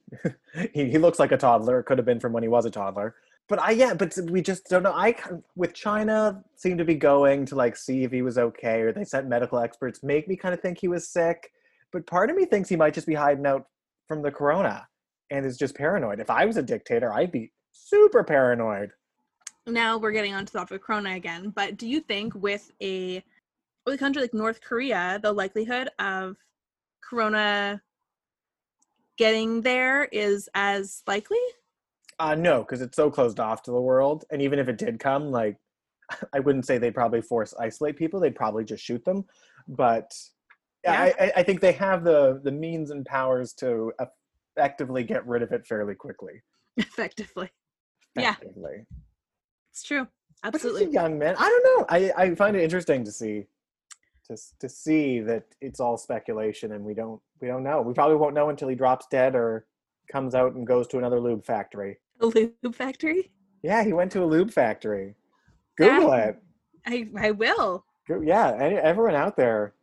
[0.72, 1.80] he he looks like a toddler.
[1.80, 3.16] It could have been from when he was a toddler.
[3.48, 4.92] But I yeah, but we just don't know.
[4.92, 5.14] I
[5.56, 9.04] with China seemed to be going to like see if he was okay, or they
[9.04, 10.02] sent medical experts.
[10.02, 11.50] Make me kind of think he was sick,
[11.92, 13.64] but part of me thinks he might just be hiding out
[14.06, 14.86] from the corona
[15.30, 16.20] and is just paranoid.
[16.20, 18.90] If I was a dictator, I'd be super paranoid.
[19.66, 23.22] now we're getting onto the topic of corona again but do you think with a
[23.84, 26.36] with a country like north korea the likelihood of
[27.06, 27.80] corona
[29.18, 31.38] getting there is as likely
[32.20, 34.24] Uh, no, because it's so closed off to the world.
[34.30, 35.56] And even if it did come, like,
[36.32, 38.20] I wouldn't say they'd probably force isolate people.
[38.20, 39.24] They'd probably just shoot them.
[39.68, 40.12] But
[40.84, 41.12] yeah.
[41.20, 43.92] I, I- think they have the the means and powers to
[44.56, 46.42] effectively get rid of it fairly quickly.
[46.76, 47.50] effectively
[48.16, 48.36] Yeah.
[49.72, 50.06] It's true
[50.42, 51.34] But absolutely a young man.
[51.38, 51.86] I don't know.
[51.88, 53.46] I, I find it interesting to see
[54.28, 57.82] to to see that it's all speculation and we don't we don't know.
[57.82, 59.66] We probably won't know until he drops dead or
[60.10, 61.98] comes out and goes to another lube factory.
[62.18, 63.30] The lube factory
[63.62, 65.14] Yeah, he went to a lube factory.
[65.76, 66.36] Google it.
[66.86, 69.74] i i will Yeah, any, everyone out there,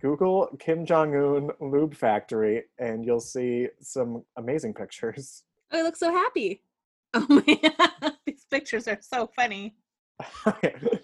[0.00, 5.44] Google Kim Jong Un lube factory, and you'll see some amazing pictures.
[5.70, 6.62] oh, he looks so happy
[7.14, 9.74] oh man these pictures are so funny
[10.54, 11.00] the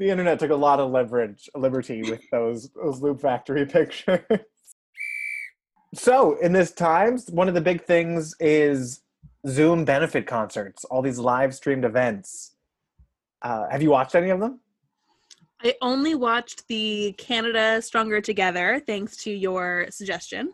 [0.00, 4.20] internet took a lot of leverage, liberty with those those lube factory pictures.
[5.94, 9.00] so, in this times, one of the big things is
[9.46, 12.56] Zoom benefit concerts, all these live streamed events.
[13.42, 14.60] Uh, have you watched any of them?
[15.62, 20.50] i only watched the canada stronger together thanks to your suggestion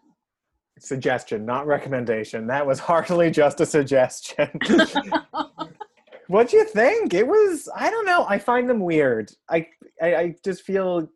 [0.78, 2.46] Suggestion, not recommendation.
[2.46, 4.50] That was hardly just a suggestion.
[6.28, 7.14] What'd you think?
[7.14, 8.26] It was I don't know.
[8.28, 9.32] I find them weird.
[9.48, 9.68] I,
[10.02, 11.08] I I just feel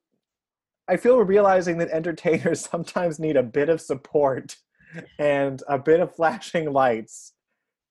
[0.88, 4.56] I feel realizing that entertainers sometimes need a bit of support
[5.18, 7.34] and a bit of flashing lights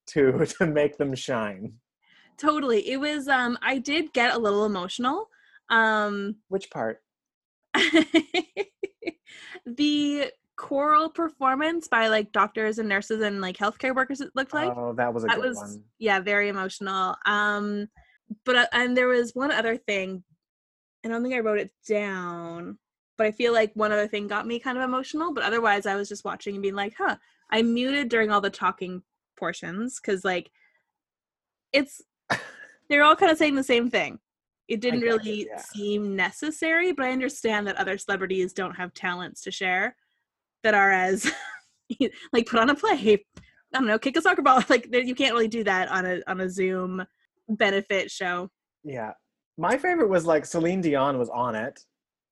[0.10, 1.74] to to make them shine.
[2.38, 5.30] totally it was um i did get a little emotional
[5.70, 7.02] um Which part?
[9.66, 14.74] the choral performance by like doctors and nurses and like healthcare workers it looked like
[14.76, 15.84] oh, that was a that good was one.
[16.00, 17.88] yeah very emotional um
[18.46, 20.22] but uh, and there was one other thing
[21.06, 22.78] i don't think i wrote it down
[23.18, 25.96] but i feel like one other thing got me kind of emotional but otherwise i
[25.96, 27.16] was just watching and being like huh
[27.52, 29.02] i muted during all the talking
[29.40, 30.52] portions because like
[31.74, 32.02] it's
[32.90, 34.20] they're all kind of saying the same thing
[34.68, 35.58] it didn't really yeah.
[35.62, 39.96] seem necessary but i understand that other celebrities don't have talents to share
[40.64, 41.32] that are as
[42.34, 43.24] like put on a play
[43.74, 44.64] I don't know, kick a soccer ball.
[44.70, 47.06] Like you can't really do that on a on a Zoom
[47.48, 48.50] benefit show.
[48.84, 49.14] Yeah.
[49.58, 51.80] My favorite was like Celine Dion was on it.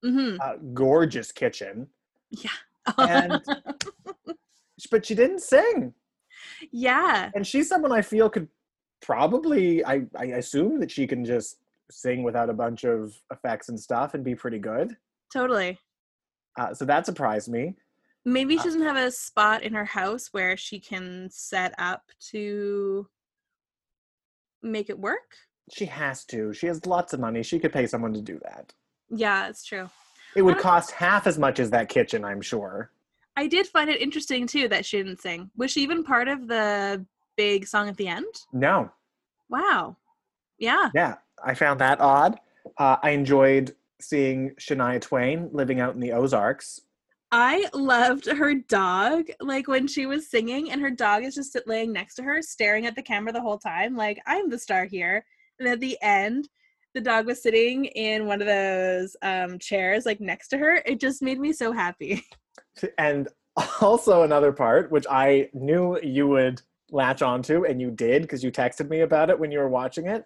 [0.03, 1.87] hmm Uh, gorgeous kitchen.
[2.31, 2.49] Yeah.
[2.97, 3.43] And-
[4.91, 5.93] But she didn't sing.
[6.71, 7.29] Yeah.
[7.35, 8.47] and she's someone I feel could
[9.01, 11.57] probably I, I assume that she can just
[11.91, 14.97] sing without a bunch of effects and stuff and be pretty good.
[15.31, 15.77] Totally.
[16.59, 17.75] Uh, so that surprised me.
[18.25, 22.03] Maybe Uh she doesn't have a spot in her house where she can set up
[22.31, 23.07] to
[24.61, 25.37] make it work.
[25.71, 26.53] She has to.
[26.53, 27.43] She has lots of money.
[27.43, 28.73] She could pay someone to do that.
[29.09, 29.89] Yeah, it's true.
[30.35, 32.91] It would Uh, cost half as much as that kitchen, I'm sure.
[33.37, 35.51] I did find it interesting too that she didn't sing.
[35.55, 37.05] Was she even part of the
[37.37, 38.25] big song at the end?
[38.51, 38.89] No.
[39.47, 39.95] Wow.
[40.57, 40.89] Yeah.
[40.95, 42.39] Yeah, I found that odd.
[42.79, 46.81] Uh, I enjoyed seeing Shania Twain living out in the Ozarks.
[47.31, 51.93] I loved her dog, like when she was singing, and her dog is just laying
[51.93, 55.23] next to her, staring at the camera the whole time, like, I'm the star here.
[55.59, 56.49] And at the end,
[56.95, 60.81] the dog was sitting in one of those um, chairs, like next to her.
[60.85, 62.23] It just made me so happy.
[62.97, 63.27] And
[63.81, 68.51] also another part, which I knew you would latch onto, and you did because you
[68.51, 70.25] texted me about it when you were watching it.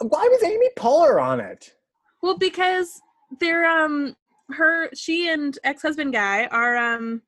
[0.00, 1.74] Why was Amy Poehler on it?
[2.22, 3.00] well, because
[3.38, 4.16] they're, um,
[4.50, 7.22] her, she and ex husband guy are, um,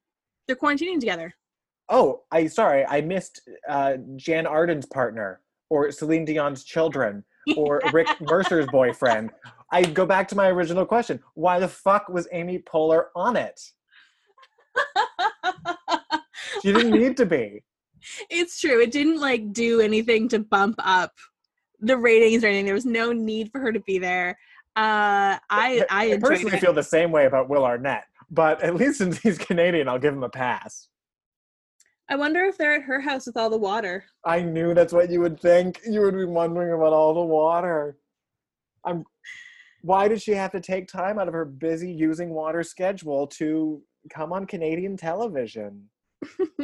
[0.47, 1.35] they're quarantining together.
[1.89, 7.25] Oh, I sorry, I missed uh, Jann Arden's partner or Celine Dion's children
[7.57, 9.31] or Rick Mercer's boyfriend.
[9.71, 13.61] I go back to my original question: Why the fuck was Amy Poehler on it?
[16.63, 17.63] She didn't need to be.
[18.31, 18.81] it's true.
[18.81, 21.13] It didn't like do anything to bump up
[21.81, 22.67] the ratings or anything.
[22.67, 24.39] There was no need for her to be there.
[24.77, 26.61] Uh, I I enjoyed personally it.
[26.61, 30.15] feel the same way about Will Arnett, but at least since he's Canadian, I'll give
[30.15, 30.89] him a pass.
[32.13, 34.05] I wonder if they're at her house with all the water.
[34.27, 35.81] I knew that's what you would think.
[35.87, 37.97] You would be wondering about all the water.
[38.85, 39.05] I'm.
[39.81, 43.81] Why did she have to take time out of her busy using water schedule to
[44.11, 45.89] come on Canadian television?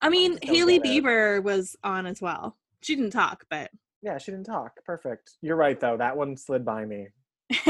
[0.00, 0.78] I mean, don't Hailey.
[0.78, 2.56] Bieber was on as well.
[2.82, 3.68] She didn't talk, but
[4.00, 4.74] Yeah, she didn't talk.
[4.86, 5.32] Perfect.
[5.42, 5.96] You're right, though.
[5.96, 7.08] That one slid by me.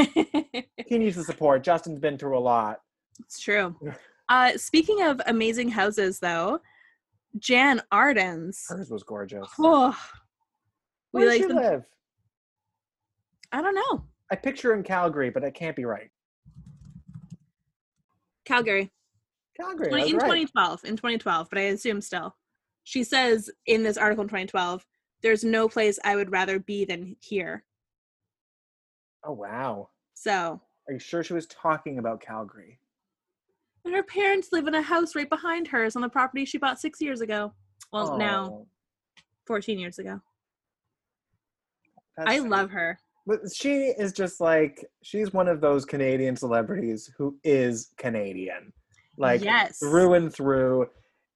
[0.85, 1.63] He needs the support.
[1.63, 2.81] Justin's been through a lot.
[3.19, 3.75] it's true.
[4.29, 6.59] Uh, speaking of amazing houses, though,
[7.37, 8.63] Jann Arden's.
[8.69, 9.47] Hers was gorgeous.
[9.59, 9.97] Oh,
[11.11, 11.57] we Where does like she them.
[11.57, 11.85] live?
[13.51, 14.03] I don't know.
[14.31, 16.09] I picture in Calgary, but it can't be right.
[18.45, 18.91] Calgary.
[19.59, 19.87] Calgary.
[19.89, 20.09] In right.
[20.11, 22.33] 2012 in 2012 but i assume still
[22.85, 24.85] she says in this article in 2012
[25.21, 27.63] there's no place i would rather be than here
[29.25, 29.89] Oh wow.
[30.13, 32.79] so Are you sure she was talking about Calgary?
[33.85, 36.79] And her parents live in a house right behind hers on the property she bought
[36.79, 37.53] six years ago
[37.91, 38.67] well now Oh,
[39.47, 40.19] 14 years ago
[42.17, 42.49] that's i sweet.
[42.49, 47.91] love her But she is just like she's one of those Canadian celebrities who is
[47.97, 48.73] Canadian,
[49.17, 49.77] like Yes.
[49.79, 50.87] through and through.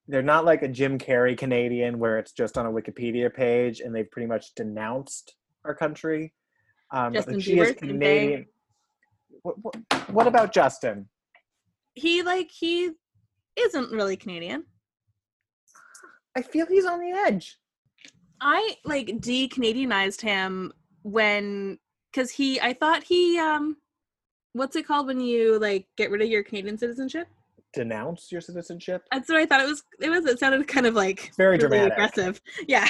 [0.08, 3.94] They're not like a Jim Carrey Canadian where it's just on a Wikipedia page and
[3.96, 5.36] they've pretty much denounced
[5.66, 6.34] our country.
[6.91, 7.89] Um, but Justin she is Bieber, same thing.
[8.00, 8.46] Canadian.
[9.44, 9.76] What, what,
[10.10, 11.08] what about Justin?
[11.94, 12.91] He like he
[13.56, 14.64] isn't really canadian
[16.36, 17.58] I feel he's on the edge.
[18.41, 20.74] i like de-canadianized him
[21.04, 21.78] when
[22.12, 23.78] because he i thought he um
[24.54, 27.28] what's it called when you like get rid of your canadian citizenship
[27.74, 29.04] Denounce your citizenship.
[29.12, 29.82] That's what I thought it was.
[30.00, 30.26] It was.
[30.28, 31.94] It sounded kind of like Very really dramatic.
[31.94, 32.39] aggressive.
[32.68, 32.88] Yeah.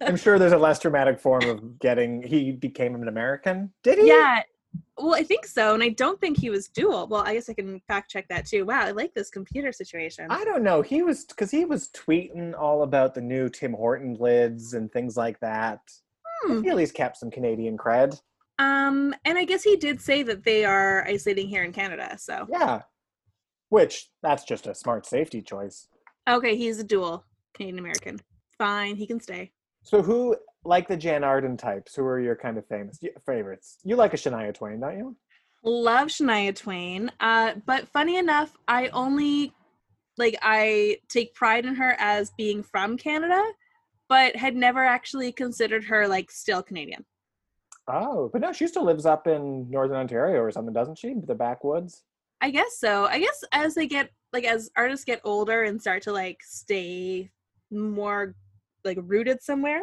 [0.00, 2.24] I'm sure there's a less dramatic form of getting.
[2.24, 3.72] He became an American.
[3.84, 4.08] Did he?
[4.08, 4.42] yeah.
[4.98, 7.06] Well, I think so, and I don't think he was dual.
[7.06, 8.64] Well, I guess I can fact check that too.
[8.64, 10.26] Wow, I like this computer situation.
[10.30, 10.80] I don't know.
[10.80, 15.16] He was because he was tweeting all about the new Tim Horton lids and things
[15.16, 15.80] like that.
[16.42, 16.62] Hmm.
[16.62, 18.20] feel he's kept some Canadian cred.
[18.58, 22.16] Um, and I guess he did say that they are isolating here in Canada.
[22.18, 22.82] So Yeah.
[23.68, 25.88] Which that's just a smart safety choice.
[26.28, 28.18] okay, he's a dual Canadian American.
[28.58, 29.50] Fine, he can stay.
[29.82, 30.36] So who
[30.66, 31.94] like the Jann Arden types?
[31.94, 33.78] Who are your kind of famous favorites?
[33.84, 35.16] You like a Shania Twain, don't you?
[35.62, 37.10] Love Shania Twain.
[37.20, 39.52] Uh, but funny enough, I only
[40.18, 43.42] like I take pride in her as being from Canada,
[44.08, 47.04] but had never actually considered her like still Canadian.
[47.88, 51.14] Oh, but no, she still lives up in Northern Ontario or something, doesn't she?
[51.14, 52.02] The backwoods.
[52.40, 53.06] I guess so.
[53.06, 57.30] I guess as they get like as artists get older and start to like stay
[57.70, 58.34] more
[58.84, 59.82] like rooted somewhere,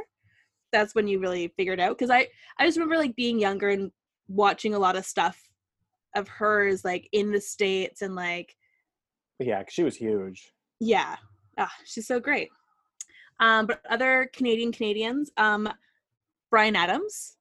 [0.73, 1.97] that's when you really figure it out.
[1.97, 2.27] Because I
[2.59, 3.91] I just remember like being younger and
[4.27, 5.41] watching a lot of stuff
[6.15, 8.55] of hers like in the states and like
[9.39, 10.51] yeah she was huge.
[10.79, 11.15] yeah,
[11.57, 12.49] ah, she's so great.
[13.39, 15.69] Um, but other Canadian Canadians, um,
[16.51, 17.37] Bryan Adams,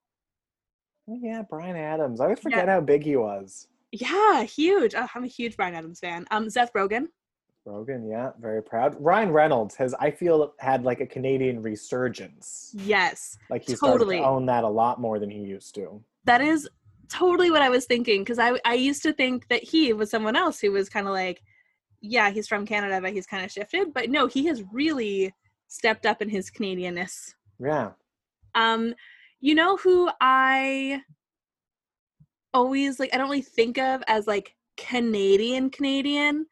[1.09, 2.20] Oh, yeah, Bryan Adams.
[2.20, 2.43] I always Yeah.
[2.45, 3.66] forget how big he was.
[3.91, 4.95] yeah, huge.
[4.95, 6.24] Oh, I'm a huge Bryan Adams fan.
[6.30, 7.09] Um, Seth Rogen,
[7.65, 8.97] Rogan, yeah, very proud.
[8.99, 12.75] Ryan Reynolds has, I feel, had like a Canadian resurgence.
[12.77, 14.19] yes, Like he's Totally.
[14.19, 16.03] to own that a lot more than he used to.
[16.25, 16.69] that is
[17.09, 20.35] totally what I was thinking because I I used to think that he was someone
[20.35, 21.43] else who was kind of like,
[22.01, 23.93] yeah, he's from Canada, but he's kind of shifted.
[23.93, 25.35] But no, he has really
[25.69, 27.35] stepped up in his Canadianness.
[27.61, 27.91] Yeah.
[28.55, 28.95] Um,
[29.41, 31.03] you know who I
[32.55, 36.47] always like I don't really think of as like Canadian Canadian,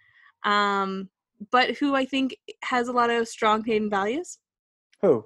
[0.44, 1.08] um,
[1.50, 4.38] but who I think has a lot of strong Canadian values?
[5.02, 5.24] Who?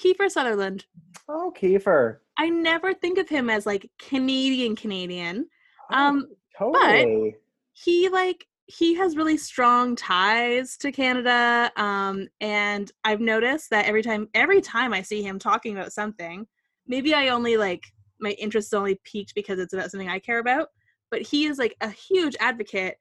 [0.00, 0.86] Kiefer Sutherland.
[1.28, 2.18] Oh, Kiefer.
[2.38, 5.46] I never think of him as like Canadian Canadian.
[5.90, 6.26] Oh, Um,
[6.58, 7.36] totally.
[7.72, 14.02] he like he has really strong ties to Canada um and I've noticed that every
[14.02, 16.46] time every time I see him talking about something
[16.86, 17.82] maybe I only like
[18.20, 20.68] my interest is only peaked because it's about something I care about
[21.10, 22.96] but he is like a huge advocate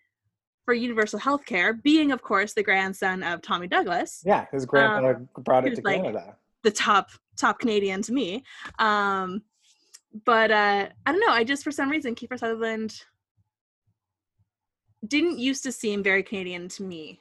[0.66, 5.26] for universal health care being of course the grandson of Tommy Douglas yeah, his grandfather
[5.40, 6.36] brought it to like- Canada.
[6.64, 8.44] the top top Canadian to me
[8.80, 9.42] um
[10.26, 13.04] but uh I don't know I just for some reason Kiefer Sutherland
[15.08, 17.20] didn't used to seem very Canadian to me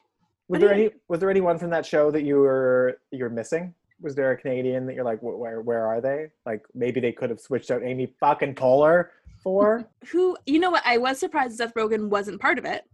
[0.49, 0.91] Was What there any?
[1.09, 3.75] Was there anyone from that show that you were you're missing?
[4.03, 6.29] Was there a Canadian that you're like, where where are they?
[6.45, 9.09] Like maybe they could have switched out Amy fucking Poehler
[9.43, 9.85] for?
[10.11, 10.83] Who you know what?
[10.85, 12.85] I was surprised Seth Rogen wasn't part of it.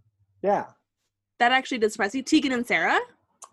[0.47, 0.67] Yeah,
[1.41, 2.23] That actually did surprise me.
[2.23, 2.99] Tegan and Sara.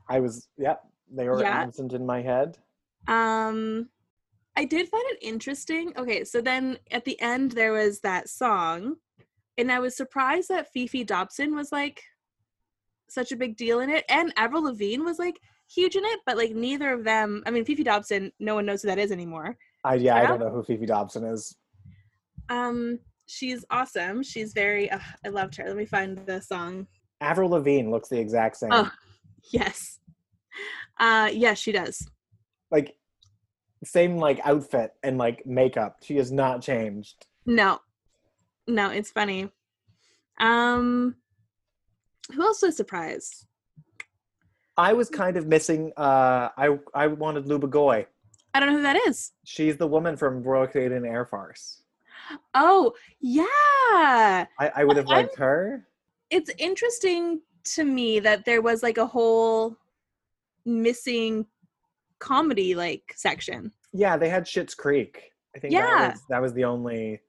[0.08, 0.48] I was.
[0.58, 0.76] yeah,
[1.12, 1.64] they were Yeah.
[1.64, 2.58] innocent in my head.
[3.08, 3.90] Um
[4.56, 5.86] I did find it interesting.
[5.98, 8.98] Okay, so then at the end there was that song,
[9.58, 12.04] and I was surprised that Fefe Dobson was like
[13.10, 15.40] such a big deal in it, and Avril Lavigne was like
[15.76, 17.42] huge in it, but like neither of them.
[17.48, 19.58] I mean, Fefe Dobson, no one knows who that is anymore.
[19.84, 21.56] I yeah, I don't know who Fefe Dobson is.
[22.50, 23.00] Um,
[23.34, 24.24] she's awesome.
[24.24, 24.90] She's very.
[24.90, 25.68] Uh, I loved her.
[25.68, 26.88] Let me find the song.
[27.22, 28.72] Avril Lavigne looks the exact same.
[28.72, 28.92] Oh.
[29.52, 30.00] Yes.
[31.00, 32.08] Uh, yes, she does.
[32.72, 32.96] Like
[33.84, 35.98] same like outfit and like makeup.
[36.04, 37.26] She has not changed.
[37.46, 37.80] No,
[38.68, 39.50] no, it's funny.
[40.40, 41.16] Um,
[42.34, 43.46] who else was surprised?
[44.78, 45.92] I was kind of missing.
[45.98, 48.08] Uh, I I wanted Luba Goy.
[48.54, 49.32] I don't know who that is.
[49.44, 51.82] She's the woman from Royal Canadian Air Farce.
[52.54, 53.46] Oh, yeah.
[54.60, 55.88] I, I would have I'm- liked her.
[56.30, 57.42] It's interesting
[57.76, 59.78] to me that there was like a whole
[60.66, 61.46] missing
[62.20, 63.72] comedy like section.
[63.94, 65.32] Yeah, they had Schitt's Creek.
[65.56, 65.86] I think Yeah.
[65.86, 67.22] that was that was the only.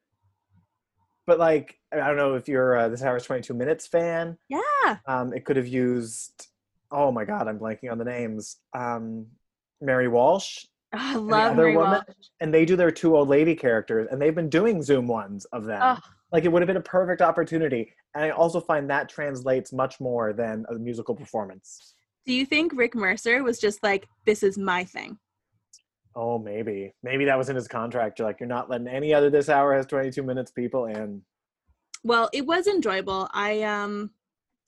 [1.27, 4.39] But like, I don't know if you're a This Hour's Twenty Two Minutes fan.
[4.49, 4.97] Yeah.
[5.07, 6.49] Um, it could have used.
[6.91, 8.57] Oh my God, I'm blanking on the names.
[8.73, 9.27] Um,
[9.81, 10.65] Mary Walsh,
[10.95, 12.03] Oh, I the love other Mary woman?
[12.07, 12.29] Walsh.
[12.41, 15.65] and they do their two old lady characters, and they've been doing Zoom ones of
[15.65, 15.81] them.
[15.83, 15.99] Oh,
[16.33, 20.01] Like it would have been a perfect opportunity, and I also find that translates much
[20.01, 21.95] more than a musical performance.
[22.27, 25.19] do you think Rick Mercer was just like, this is my thing?
[26.17, 26.95] Oh, maybe.
[27.03, 28.19] Maybe that was in his contract.
[28.19, 31.23] You're like, you're not letting any other this hour has 22 minutes people in.
[32.05, 33.29] Well, it was enjoyable.
[33.33, 34.11] I um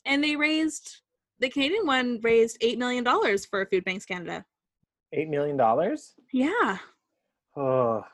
[0.04, 1.02] and they raised
[1.38, 4.44] the Canadian one raised eight million dollars for Food Banks Canada.
[5.14, 5.96] $8 million?
[6.32, 6.78] Yeah.
[7.56, 8.04] Oh.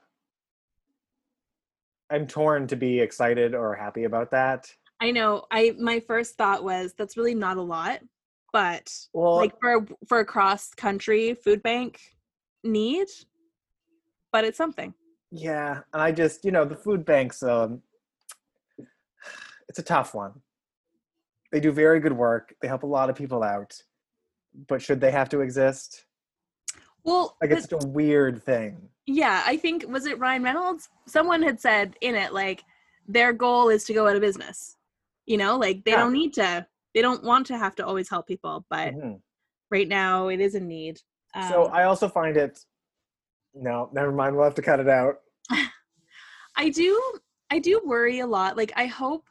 [2.10, 4.72] I'm torn to be excited or happy about that.
[5.00, 5.46] I know.
[5.50, 8.00] I my first thought was that's really not a lot,
[8.52, 11.98] but Well, like for for a cross country food bank
[12.62, 13.08] need,
[14.30, 14.92] but it's something.
[15.30, 15.80] yeah.
[15.92, 17.80] And I just, you know, the food banks, um,
[19.68, 20.34] it's a tough one.
[21.50, 22.54] They do very good work.
[22.60, 23.82] They help a lot of people out.
[24.68, 26.04] But should they have to exist?
[27.04, 28.88] Well, Like, it's a weird thing.
[29.06, 30.88] yeah, I think was it Ryan Reynolds?
[31.06, 32.62] Someone had said in it like
[33.08, 34.76] their goal is to go out of business.
[35.26, 35.98] You know, like they Yeah.
[36.00, 36.66] don't need to.
[36.94, 39.20] They don't want to have to always help people, but Mhm.
[39.70, 41.00] right now it is a need.
[41.48, 42.64] So Um, I also find it.
[43.54, 44.34] No, never mind.
[44.36, 45.20] We'll have to cut it out.
[46.56, 47.00] I do
[47.50, 48.56] I do worry a lot.
[48.56, 49.26] Like I hope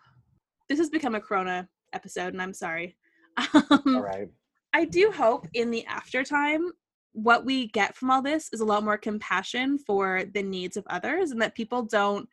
[0.69, 2.97] this has become a corona episode and I'm sorry.
[3.53, 4.29] Um, All right.
[4.73, 6.71] I do hope in the after time
[7.13, 10.85] what we get from all this is a lot more compassion for the needs of
[10.87, 12.29] others and that people don't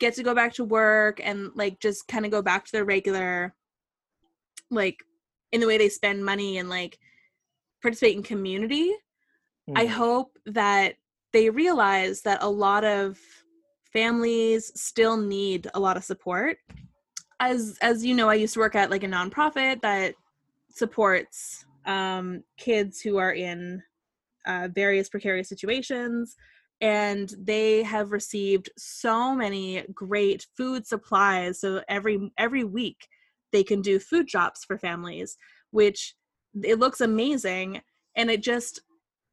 [0.00, 2.84] get to go back to work and like just kind of go back to their
[2.84, 3.54] regular
[4.70, 5.04] like
[5.52, 6.98] in the way they spend money and like
[7.82, 8.92] participate in community.
[9.74, 9.90] I Mhm.
[9.90, 10.96] hope that
[11.32, 13.18] they realize that a lot of
[13.92, 16.58] families still need a lot of support.
[17.38, 20.14] As as you know, I used to work at like a nonprofit that
[20.68, 23.82] supports um, kids who are in
[24.50, 26.36] uh, various precarious situations,
[26.80, 31.60] and they have received so many great food supplies.
[31.60, 33.08] So every every week
[33.52, 35.36] they can do food drops for families,
[35.70, 36.14] which
[36.62, 37.80] it looks amazing,
[38.16, 38.80] and it just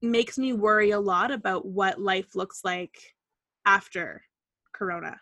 [0.01, 2.95] makes me worry a lot about what life looks like
[3.65, 4.21] after
[4.73, 5.19] corona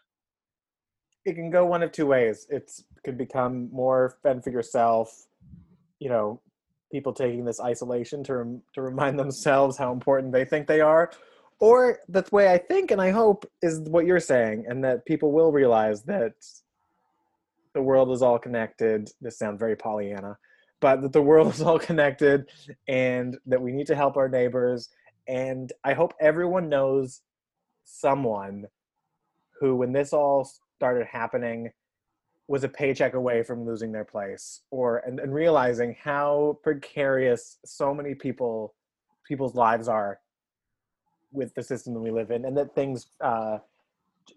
[1.26, 2.46] it can go one of two ways.
[2.50, 5.28] It's could become more fend for yourself.
[6.00, 6.42] You know,
[6.96, 11.12] people taking this isolation to rem- to remind themselves how important they think they are,
[11.60, 15.34] or the way I think and I hope is what you're saying, and that people
[15.34, 16.36] will realize that
[17.74, 19.10] the world is all connected.
[19.20, 20.38] This sounds very Pollyanna,
[20.80, 22.46] but that the world is all connected,
[22.88, 24.88] and that we need to help our neighbors.
[25.28, 27.22] And I hope everyone knows
[27.84, 28.68] someone
[29.60, 31.72] who, when this all started happening,
[32.48, 37.94] was a paycheck away from losing their place, or and, and realizing how precarious so
[37.94, 38.76] many people
[39.26, 40.20] people's lives are
[41.32, 43.58] with the system that we live in, and that things uh,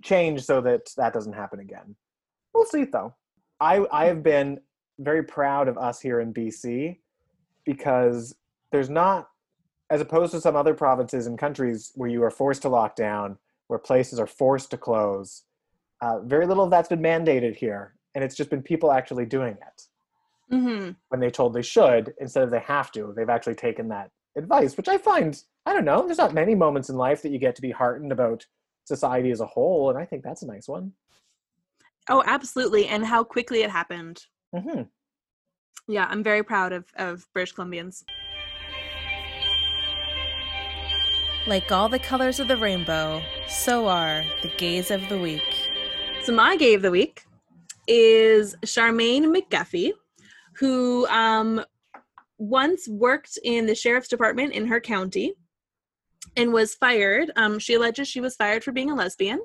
[0.03, 1.95] change so that that doesn't happen again.
[2.55, 3.15] We'll see, though.
[3.61, 4.61] I I have been
[4.99, 6.99] very proud of us here in BC
[7.65, 8.35] because
[8.73, 9.29] there's not,
[9.91, 13.39] as opposed to some other provinces and countries where you are forced to lock down,
[13.69, 15.45] where places are forced to close.
[16.01, 19.55] Uh, very little of that's been mandated here, and it's just been people actually doing
[19.55, 19.83] it
[20.53, 20.91] mm-hmm.
[21.09, 23.13] when they told they should instead of they have to.
[23.17, 26.07] They've actually taken that advice, which I find I don't know.
[26.07, 28.47] There's not many moments in life that you get to be heartened about
[28.85, 30.93] society as a whole, and I think that's a nice one.
[32.09, 32.87] Oh, absolutely.
[32.87, 34.25] And how quickly it happened.
[34.55, 34.83] hmm
[35.87, 38.03] Yeah, I'm very proud of, of British Columbians.
[41.47, 45.71] Like all the colors of the rainbow, so are the gays of the week.
[46.25, 47.25] So my gay of the week
[47.89, 49.93] is Charmaine McGuffey,
[50.55, 51.64] who um,
[52.39, 55.34] once worked in the sheriff's department in her county
[56.36, 57.32] and was fired.
[57.36, 59.41] Um, she alleges she was fired for being a lesbian.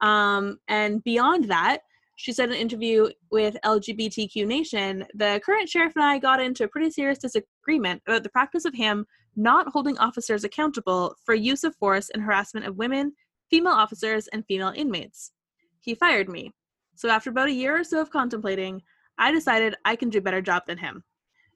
[0.00, 1.82] Um, and beyond that,
[2.16, 6.64] she said in an interview with LGBTQ Nation, the current sheriff and I got into
[6.64, 11.64] a pretty serious disagreement about the practice of him not holding officers accountable for use
[11.64, 13.12] of force and harassment of women,
[13.50, 15.32] female officers, and female inmates.
[15.80, 16.52] He fired me.
[16.94, 18.82] So after about a year or so of contemplating,
[19.18, 21.04] I decided I can do a better job than him.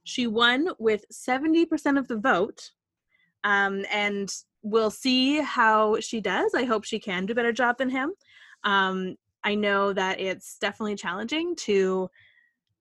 [0.05, 2.71] She won with 70% of the vote,
[3.45, 4.33] um, and
[4.63, 6.55] we'll see how she does.
[6.55, 8.13] I hope she can do a better job than him.
[8.65, 12.11] Um, I know that it's definitely challenging to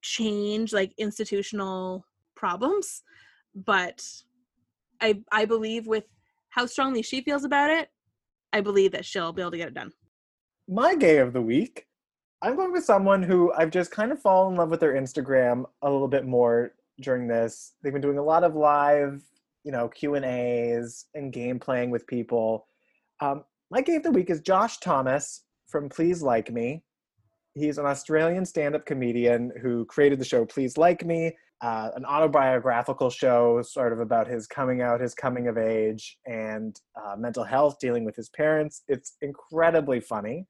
[0.02, 3.04] change like institutional problems,
[3.54, 4.06] but
[5.02, 6.06] I I believe with
[6.50, 7.90] how strongly she feels about it,
[8.54, 9.92] I believe that she'll be able to get it done.
[10.68, 11.86] My gay of the week,
[12.46, 15.66] I'm going with someone who I've just kind of fallen in love with their Instagram
[15.82, 17.74] a little bit more during this.
[17.82, 19.24] They've been doing a lot of live,
[19.64, 22.68] you know, Q and A's and game playing with people.
[23.20, 26.84] Um, my game of the week is Josh Thomas from Please Like Me.
[27.56, 33.10] He's an Australian stand-up comedian who created the show Please Like Me, uh, an autobiographical
[33.10, 37.80] show sort of about his coming out, his coming of age, and uh, mental health,
[37.80, 38.84] dealing with his parents.
[38.88, 40.46] It's incredibly funny.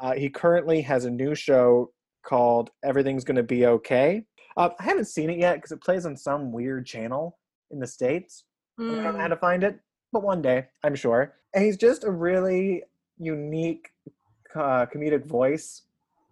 [0.00, 1.90] Uh, he currently has a new show
[2.24, 4.24] called Everything's Gonna Be Okay.
[4.56, 7.38] Uh, I haven't seen it yet because it plays on some weird channel
[7.70, 8.44] in the States.
[8.78, 9.30] I don't know how Mm.
[9.30, 9.80] to find it,
[10.12, 11.34] but one day, I'm sure.
[11.54, 12.84] And he's just a really
[13.18, 13.90] unique
[14.54, 15.82] uh, comedic voice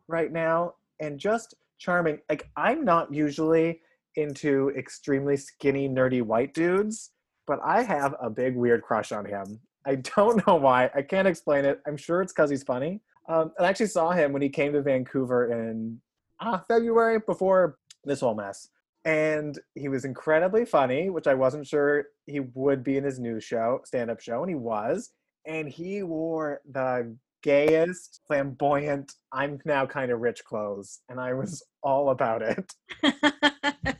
[0.09, 2.19] right now and just charming.
[2.31, 3.81] Like, I'm not usually
[4.17, 7.11] into extremely skinny, nerdy white dudes,
[7.47, 9.61] but I have a big, weird crush on him.
[9.85, 10.91] I don't know why.
[10.95, 11.81] I can't explain it.
[11.87, 13.03] I'm sure it's because he's funny.
[13.29, 16.01] Um, I actually saw him when he came to Vancouver in
[16.41, 18.68] uh, February before this whole mess.
[19.05, 23.41] And he was incredibly funny, which I wasn't sure he would be in his new
[23.41, 25.11] show, stand up show, and he was.
[25.47, 31.01] And he wore the gayest, flamboyant, I'm now kind of rich clothes.
[31.09, 32.74] And I was all about it.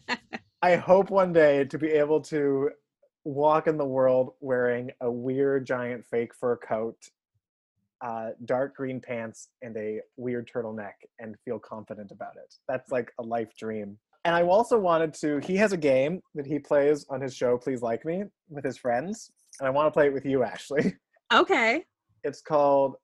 [0.63, 2.71] I hope one day to be able to
[3.23, 6.97] walk in the world wearing a weird giant fake fur coat,
[8.05, 12.55] uh, dark green pants, and a weird turtleneck and feel confident about it.
[12.69, 13.99] That's like a life dream.
[14.25, 17.57] And I also wanted to, he has a game that he plays on his show,
[17.57, 19.31] Please Like Me, with his friends.
[19.61, 20.95] And I want to play it with you, Ashley.
[21.33, 21.85] okay.
[22.25, 22.97] It's called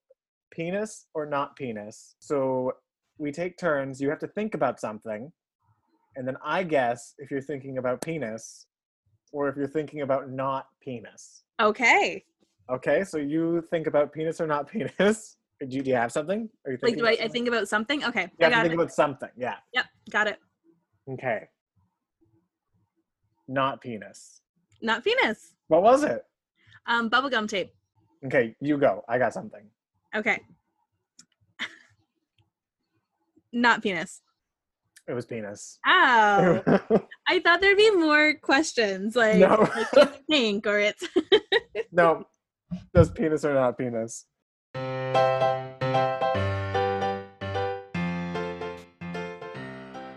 [0.51, 2.16] Penis or Not Penis.
[2.18, 2.72] So
[3.18, 4.01] we take turns.
[4.01, 5.30] You have to think about something.
[6.16, 8.66] And then I guess if you're thinking about penis
[9.32, 11.45] or if you're thinking about not penis.
[11.61, 12.24] Okay.
[12.70, 15.36] Okay, so you think about penis or not penis.
[15.60, 16.48] Do you, do you have something?
[16.66, 18.04] Are you Like, do I, I think about something?
[18.04, 18.28] Okay.
[18.40, 18.74] You I got think it.
[18.74, 19.28] about something.
[19.36, 19.56] Yeah.
[19.72, 19.84] Yep.
[20.10, 20.38] Got it.
[21.08, 21.48] Okay.
[23.46, 24.40] Not penis.
[24.80, 25.54] Not penis.
[25.68, 26.24] What was it?
[26.86, 27.72] Um, bubblegum tape.
[28.26, 29.04] Okay, you go.
[29.08, 29.62] I got something.
[30.16, 30.40] Okay.
[33.52, 34.20] Not penis.
[35.08, 35.78] It was penis.
[35.86, 36.62] Ow.
[37.28, 39.68] I thought there'd be more questions like, No.
[39.74, 41.06] like it's pink or it's
[41.92, 42.24] no.
[42.94, 44.26] Does penis or not penis?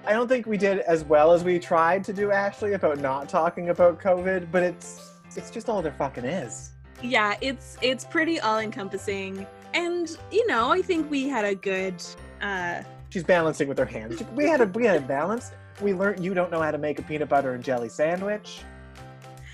[0.08, 3.28] I don't think we did as well as we tried to do, Ashley, about not
[3.28, 6.72] talking about COVID, but it's it's just all there fucking is.
[7.02, 9.46] yeah, it's it's pretty all encompassing.
[9.74, 12.02] And you know, I think we had a good
[12.42, 14.22] uh She's balancing with her hands.
[14.34, 15.52] We had a we had a balance.
[15.82, 18.62] We learned you don't know how to make a peanut butter and jelly sandwich.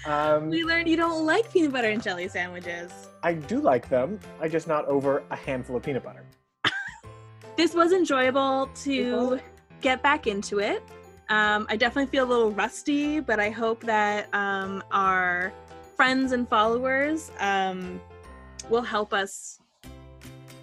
[0.05, 2.91] Um, we learned you don't like peanut butter and jelly sandwiches.
[3.23, 4.19] I do like them.
[4.39, 6.25] I just not over a handful of peanut butter.
[7.57, 9.39] This was enjoyable to
[9.81, 10.81] get back into it.
[11.29, 15.53] Um, I definitely feel a little rusty, but I hope that um, our
[15.95, 18.01] friends and followers um,
[18.69, 19.59] will help us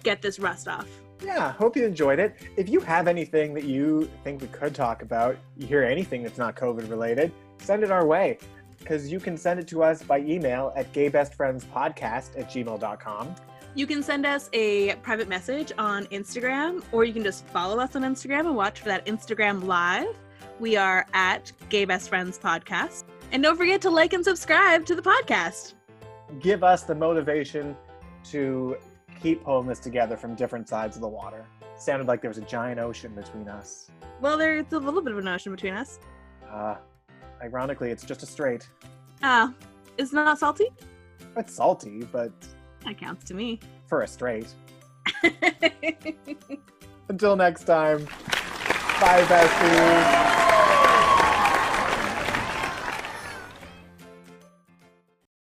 [0.03, 0.87] get this rust off.
[1.23, 2.35] Yeah, hope you enjoyed it.
[2.55, 6.37] If you have anything that you think we could talk about, you hear anything that's
[6.37, 8.37] not COVID related, send it our way.
[8.79, 13.35] Because you can send it to us by email at gaybestfriendspodcast at gmail.com.
[13.75, 17.95] You can send us a private message on Instagram, or you can just follow us
[17.95, 20.07] on Instagram and watch for that Instagram live.
[20.59, 23.03] We are at Gay Best Friends Podcast.
[23.31, 25.73] And don't forget to like and subscribe to the podcast.
[26.39, 27.75] give us the motivation
[28.25, 28.75] to
[29.21, 31.45] keep pulling this together from different sides of the water.
[31.77, 33.89] Sounded like there was a giant ocean between us.
[34.19, 35.99] Well, there's a little bit of an ocean between us.
[36.49, 36.75] Uh,
[37.41, 38.69] ironically, it's just a straight.
[39.23, 39.53] Ah,
[39.97, 40.69] it's not salty?
[41.37, 42.31] It's salty, but
[42.85, 43.59] That counts to me.
[43.87, 44.47] for a straight.
[47.09, 48.05] Until next time,
[49.01, 50.85] bye, besties.